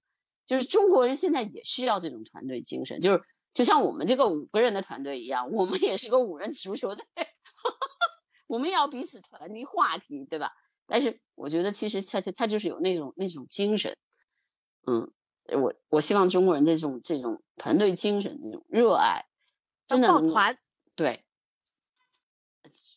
[0.46, 3.22] 就是中国人现在也需要这种团队精神，就是
[3.56, 7.04] 就像我们这个五个人的团队一样，我们也是个五人足球队，
[8.46, 10.52] 我们要彼此传递话题，对吧？
[10.86, 13.98] 但是我觉得其实他他就是有那种那种精神，
[14.86, 15.12] 嗯。
[15.48, 19.26] 我我希望中国人这种这种团队精神、那种热爱，
[19.86, 20.58] 真的抱团，
[20.96, 21.24] 对，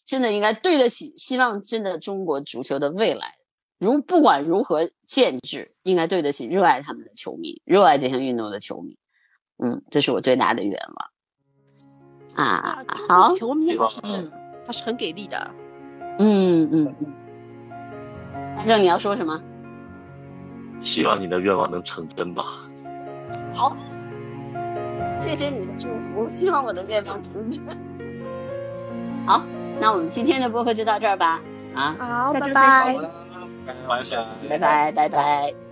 [0.06, 1.14] 真的应该对得起。
[1.14, 3.36] 希望真的中国足球的未来，
[3.76, 8.96] 如不管如何建制，应该对得起热爱他们的球迷，热爱这项运动的球迷。
[9.58, 11.10] 嗯，这是我最大的愿望。
[12.46, 13.34] 啊，好，
[14.02, 14.30] 嗯，
[14.66, 15.50] 他是很给力的。
[16.18, 17.12] 嗯嗯嗯。
[18.56, 19.40] 反正你要说什么？
[20.80, 22.44] 希望你的愿望能成真吧。
[23.52, 23.76] 好，
[25.18, 27.60] 谢谢你的祝福，希望我的愿望成真。
[29.26, 29.42] 好，
[29.80, 31.40] 那我们今天的播客就到这儿吧。
[31.74, 32.96] 啊，好，拜拜。
[34.48, 35.67] 拜拜拜拜。